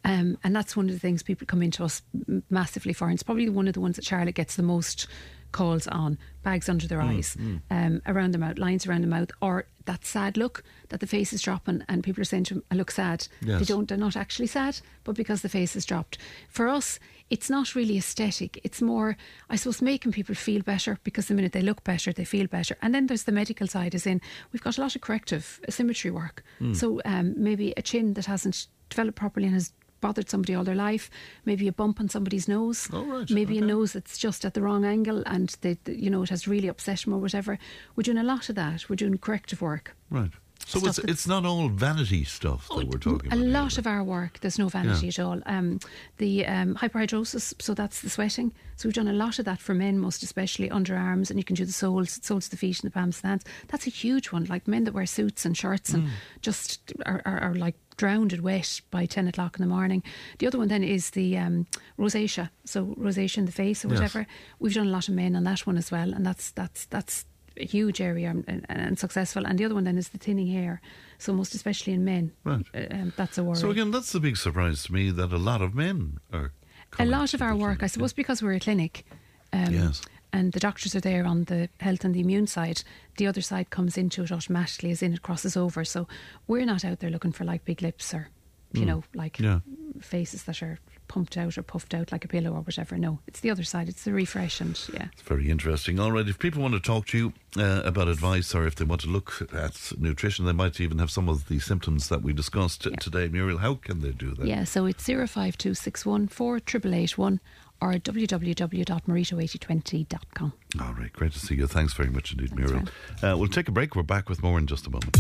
Um, 0.05 0.37
and 0.43 0.55
that's 0.55 0.77
one 0.77 0.85
of 0.85 0.93
the 0.93 0.99
things 0.99 1.23
people 1.23 1.47
come 1.47 1.63
into 1.63 1.83
us 1.83 2.01
massively 2.49 2.93
for. 2.93 3.05
And 3.05 3.15
it's 3.15 3.23
probably 3.23 3.49
one 3.49 3.67
of 3.67 3.73
the 3.73 3.81
ones 3.81 3.95
that 3.97 4.05
Charlotte 4.05 4.35
gets 4.35 4.55
the 4.55 4.63
most 4.63 5.07
calls 5.51 5.87
on 5.87 6.17
bags 6.43 6.67
under 6.67 6.85
their 6.85 6.99
mm, 6.99 7.17
eyes, 7.17 7.37
mm. 7.39 7.61
Um, 7.71 8.01
around 8.05 8.33
the 8.33 8.37
mouth, 8.37 8.57
lines 8.57 8.85
around 8.85 9.01
the 9.01 9.07
mouth, 9.07 9.31
or 9.41 9.65
that 9.85 10.05
sad 10.05 10.35
look 10.37 10.63
that 10.89 10.99
the 10.99 11.07
face 11.07 11.31
is 11.31 11.41
dropping, 11.41 11.83
and 11.87 12.03
people 12.03 12.21
are 12.21 12.25
saying 12.25 12.43
to 12.45 12.55
them, 12.55 12.63
"I 12.69 12.75
look 12.75 12.91
sad." 12.91 13.27
Yes. 13.41 13.59
They 13.59 13.65
don't. 13.65 13.87
They're 13.87 13.97
not 13.97 14.17
actually 14.17 14.47
sad, 14.47 14.79
but 15.05 15.15
because 15.15 15.41
the 15.41 15.49
face 15.49 15.75
is 15.75 15.85
dropped. 15.85 16.17
For 16.49 16.67
us, 16.67 16.99
it's 17.29 17.49
not 17.49 17.73
really 17.73 17.97
aesthetic. 17.97 18.59
It's 18.63 18.81
more, 18.81 19.17
I 19.49 19.55
suppose, 19.55 19.81
making 19.81 20.11
people 20.11 20.35
feel 20.35 20.61
better 20.61 20.99
because 21.03 21.27
the 21.27 21.33
minute 21.33 21.53
they 21.53 21.61
look 21.61 21.83
better, 21.83 22.11
they 22.11 22.25
feel 22.25 22.47
better. 22.47 22.77
And 22.81 22.93
then 22.93 23.07
there's 23.07 23.23
the 23.23 23.31
medical 23.31 23.67
side, 23.67 23.95
as 23.95 24.05
in 24.05 24.21
we've 24.51 24.61
got 24.61 24.77
a 24.77 24.81
lot 24.81 24.95
of 24.95 25.01
corrective 25.01 25.61
symmetry 25.69 26.11
work. 26.11 26.43
Mm. 26.59 26.75
So 26.75 27.01
um, 27.05 27.33
maybe 27.37 27.73
a 27.77 27.81
chin 27.81 28.13
that 28.15 28.25
hasn't 28.25 28.67
developed 28.89 29.17
properly 29.17 29.45
and 29.45 29.55
has 29.55 29.71
bothered 30.01 30.29
somebody 30.29 30.55
all 30.55 30.63
their 30.63 30.75
life. 30.75 31.09
Maybe 31.45 31.67
a 31.67 31.71
bump 31.71 31.99
on 31.99 32.09
somebody's 32.09 32.47
nose. 32.47 32.89
Oh, 32.91 33.05
right. 33.05 33.29
Maybe 33.29 33.57
okay. 33.57 33.63
a 33.63 33.67
nose 33.67 33.93
that's 33.93 34.17
just 34.17 34.45
at 34.45 34.53
the 34.53 34.61
wrong 34.61 34.85
angle 34.85 35.23
and 35.25 35.55
they, 35.61 35.77
you 35.87 36.09
know 36.09 36.23
it 36.23 36.29
has 36.29 36.47
really 36.47 36.67
upset 36.67 36.99
them 36.99 37.13
or 37.13 37.17
whatever. 37.17 37.57
We're 37.95 38.03
doing 38.03 38.17
a 38.17 38.23
lot 38.23 38.49
of 38.49 38.55
that. 38.55 38.89
We're 38.89 38.95
doing 38.95 39.17
corrective 39.17 39.61
work. 39.61 39.95
Right. 40.09 40.31
So 40.65 40.79
it's, 40.83 40.97
it's 40.99 41.27
not 41.27 41.45
all 41.45 41.69
vanity 41.69 42.23
stuff 42.23 42.67
that 42.69 42.73
oh, 42.73 42.85
we're 42.85 42.97
talking 42.97 43.31
a 43.31 43.35
about. 43.35 43.45
A 43.45 43.49
lot 43.49 43.73
here. 43.73 43.79
of 43.81 43.87
our 43.87 44.03
work, 44.03 44.39
there's 44.39 44.57
no 44.57 44.67
vanity 44.67 45.07
yeah. 45.07 45.09
at 45.09 45.19
all. 45.19 45.39
Um, 45.45 45.79
the 46.17 46.45
um, 46.47 46.73
hyperhidrosis, 46.75 47.53
so 47.61 47.75
that's 47.75 48.01
the 48.01 48.09
sweating. 48.09 48.51
So 48.75 48.87
we've 48.87 48.95
done 48.95 49.07
a 49.07 49.13
lot 49.13 49.37
of 49.37 49.45
that 49.45 49.59
for 49.59 49.75
men, 49.75 49.99
most 49.99 50.23
especially 50.23 50.69
underarms, 50.69 51.29
and 51.29 51.37
you 51.37 51.43
can 51.43 51.55
do 51.55 51.65
the 51.65 51.71
soles, 51.71 52.19
soles 52.23 52.47
of 52.47 52.51
the 52.51 52.57
feet 52.57 52.81
and 52.81 52.91
the 52.91 52.93
palms 52.93 53.17
of 53.17 53.21
the 53.21 53.27
hands. 53.27 53.43
That's 53.67 53.85
a 53.85 53.91
huge 53.91 54.31
one. 54.31 54.45
Like 54.45 54.67
men 54.67 54.85
that 54.85 54.93
wear 54.93 55.05
suits 55.05 55.45
and 55.45 55.55
shirts 55.55 55.93
and 55.93 56.07
mm. 56.07 56.09
just 56.41 56.93
are, 57.05 57.21
are, 57.25 57.39
are 57.39 57.53
like 57.53 57.75
drowned 57.97 58.33
and 58.33 58.41
wet 58.41 58.81
by 58.91 59.05
10 59.05 59.27
o'clock 59.27 59.57
in 59.57 59.63
the 59.63 59.73
morning. 59.73 60.03
The 60.39 60.47
other 60.47 60.57
one 60.57 60.67
then 60.67 60.83
is 60.83 61.11
the 61.11 61.37
um, 61.37 61.67
rosacea, 61.97 62.49
so 62.65 62.95
rosacea 62.97 63.39
in 63.39 63.45
the 63.45 63.51
face 63.51 63.85
or 63.85 63.89
whatever. 63.89 64.19
Yes. 64.19 64.27
We've 64.59 64.73
done 64.73 64.87
a 64.87 64.91
lot 64.91 65.07
of 65.07 65.13
men 65.13 65.35
on 65.35 65.43
that 65.45 65.65
one 65.65 65.77
as 65.77 65.91
well, 65.91 66.13
and 66.13 66.25
that's 66.25 66.51
that's 66.51 66.85
that's 66.85 67.25
a 67.57 67.65
huge 67.65 68.01
area 68.01 68.29
and, 68.29 68.65
and, 68.67 68.99
successful. 68.99 69.45
And 69.45 69.57
the 69.57 69.65
other 69.65 69.75
one 69.75 69.85
then 69.85 69.97
is 69.97 70.09
the 70.09 70.17
thinning 70.17 70.47
hair. 70.47 70.81
So 71.17 71.33
most 71.33 71.55
especially 71.55 71.93
in 71.93 72.03
men, 72.03 72.33
right. 72.43 72.65
Uh, 72.73 72.87
um, 72.91 73.13
that's 73.15 73.37
a 73.37 73.43
worry. 73.43 73.57
So 73.57 73.71
again, 73.71 73.91
that's 73.91 74.11
the 74.11 74.19
big 74.19 74.37
surprise 74.37 74.83
to 74.83 74.93
me 74.93 75.09
that 75.11 75.31
a 75.31 75.37
lot 75.37 75.61
of 75.61 75.73
men 75.73 76.19
are. 76.33 76.51
A 76.99 77.05
lot 77.05 77.33
of 77.33 77.41
our 77.41 77.55
work, 77.55 77.83
I 77.83 77.87
suppose, 77.87 78.13
because 78.13 78.41
we're 78.41 78.53
a 78.53 78.59
clinic. 78.59 79.05
Um, 79.51 79.73
yes. 79.73 80.01
And 80.35 80.51
the 80.51 80.59
doctors 80.59 80.93
are 80.95 80.99
there 80.99 81.25
on 81.25 81.45
the 81.45 81.69
health 81.79 82.03
and 82.03 82.13
the 82.13 82.19
immune 82.19 82.47
side. 82.47 82.83
The 83.17 83.25
other 83.25 83.39
side 83.39 83.69
comes 83.69 83.97
into 83.97 84.23
it 84.23 84.33
automatically, 84.33 84.91
as 84.91 85.01
in 85.01 85.13
it 85.13 85.21
crosses 85.21 85.55
over. 85.55 85.85
So 85.85 86.09
we're 86.45 86.65
not 86.65 86.83
out 86.83 86.99
there 86.99 87.09
looking 87.09 87.31
for 87.31 87.45
like 87.45 87.63
big 87.63 87.81
lips 87.81 88.13
or, 88.13 88.27
you 88.73 88.81
mm. 88.81 88.87
know, 88.87 89.03
like 89.13 89.39
yeah. 89.39 89.59
faces 90.01 90.43
that 90.43 90.61
are 90.61 90.79
pumped 91.07 91.37
out 91.37 91.57
or 91.57 91.63
puffed 91.63 91.93
out 91.93 92.11
like 92.11 92.25
a 92.25 92.27
pillow 92.27 92.51
or 92.51 92.61
whatever. 92.61 92.97
No, 92.97 93.19
it's 93.27 93.39
the 93.39 93.49
other 93.49 93.63
side. 93.63 93.87
It's 93.87 94.03
the 94.03 94.11
refresh 94.11 94.59
and 94.59 94.77
yeah. 94.93 95.07
It's 95.13 95.21
very 95.21 95.49
interesting. 95.49 95.99
All 96.01 96.11
right, 96.11 96.27
if 96.27 96.37
people 96.37 96.61
want 96.61 96.73
to 96.73 96.81
talk 96.81 97.07
to 97.07 97.17
you 97.17 97.33
uh, 97.57 97.83
about 97.85 98.09
advice 98.09 98.53
or 98.53 98.67
if 98.67 98.75
they 98.75 98.83
want 98.83 99.01
to 99.01 99.07
look 99.07 99.47
at 99.53 99.93
nutrition, 99.97 100.45
they 100.45 100.51
might 100.51 100.81
even 100.81 100.99
have 100.99 101.11
some 101.11 101.29
of 101.29 101.47
the 101.47 101.59
symptoms 101.59 102.09
that 102.09 102.21
we 102.21 102.33
discussed 102.33 102.85
yeah. 102.85 102.95
today. 102.97 103.29
Muriel, 103.29 103.59
how 103.59 103.75
can 103.75 104.01
they 104.01 104.11
do 104.11 104.33
that? 104.35 104.47
Yeah, 104.47 104.65
so 104.65 104.85
it's 104.85 105.05
05261 105.05 106.27
4881 106.27 107.39
or 107.81 107.93
www.marito8020.com. 107.93 110.53
All 110.81 110.93
right, 110.93 111.13
great 111.13 111.31
to 111.33 111.39
see 111.39 111.55
you. 111.55 111.67
Thanks 111.67 111.93
very 111.93 112.09
much 112.09 112.31
indeed, 112.31 112.55
Muriel. 112.55 112.83
Uh, 113.21 113.35
we'll 113.37 113.47
take 113.47 113.67
a 113.67 113.71
break. 113.71 113.95
We're 113.95 114.03
back 114.03 114.29
with 114.29 114.41
more 114.43 114.57
in 114.57 114.67
just 114.67 114.87
a 114.87 114.89
moment. 114.89 115.17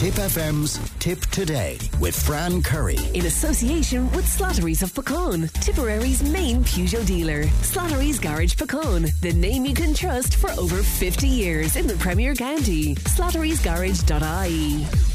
Tipp 0.00 0.14
FM's 0.14 0.78
Tipp 0.98 1.20
Today 1.26 1.76
with 2.00 2.18
Fran 2.18 2.62
Curry. 2.62 2.96
In 3.12 3.26
association 3.26 4.10
with 4.12 4.24
Slattery's 4.24 4.82
of 4.82 4.94
Puckane, 4.94 5.52
Tipperary's 5.60 6.22
main 6.22 6.64
Peugeot 6.64 7.06
dealer. 7.06 7.42
Slattery's 7.60 8.18
Garage 8.18 8.54
Puckane, 8.54 9.10
the 9.20 9.34
name 9.34 9.66
you 9.66 9.74
can 9.74 9.92
trust 9.92 10.36
for 10.36 10.52
over 10.52 10.82
50 10.82 11.28
years 11.28 11.76
in 11.76 11.86
the 11.86 11.96
Premier 11.96 12.34
County. 12.34 12.94
Slattery'sGarage.ie. 12.94 15.09